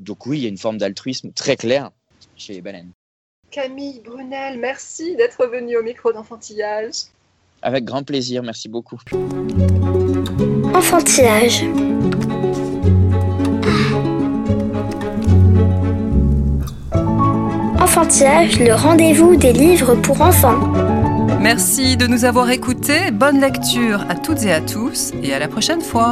Donc 0.00 0.26
oui, 0.26 0.38
il 0.38 0.42
y 0.42 0.46
a 0.46 0.48
une 0.50 0.58
forme 0.58 0.76
d'altruisme 0.76 1.32
très 1.32 1.56
claire 1.56 1.90
chez 2.36 2.54
les 2.54 2.60
baleines. 2.60 2.90
Camille 3.50 4.00
Brunel, 4.04 4.58
merci 4.58 5.16
d'être 5.16 5.46
venue 5.46 5.76
au 5.76 5.82
micro 5.82 6.12
d'enfantillage. 6.12 7.04
Avec 7.62 7.84
grand 7.84 8.02
plaisir, 8.02 8.42
merci 8.42 8.68
beaucoup. 8.68 8.98
Enfantillage. 10.74 11.64
Enfantillage, 17.80 18.58
le 18.58 18.74
rendez-vous 18.74 19.36
des 19.36 19.52
livres 19.52 19.94
pour 19.94 20.20
enfants. 20.20 20.58
Merci 21.40 21.96
de 21.96 22.06
nous 22.06 22.24
avoir 22.24 22.50
écoutés, 22.50 23.10
bonne 23.12 23.40
lecture 23.40 24.04
à 24.08 24.14
toutes 24.14 24.42
et 24.44 24.52
à 24.52 24.60
tous 24.60 25.12
et 25.22 25.32
à 25.32 25.38
la 25.38 25.46
prochaine 25.46 25.80
fois. 25.80 26.02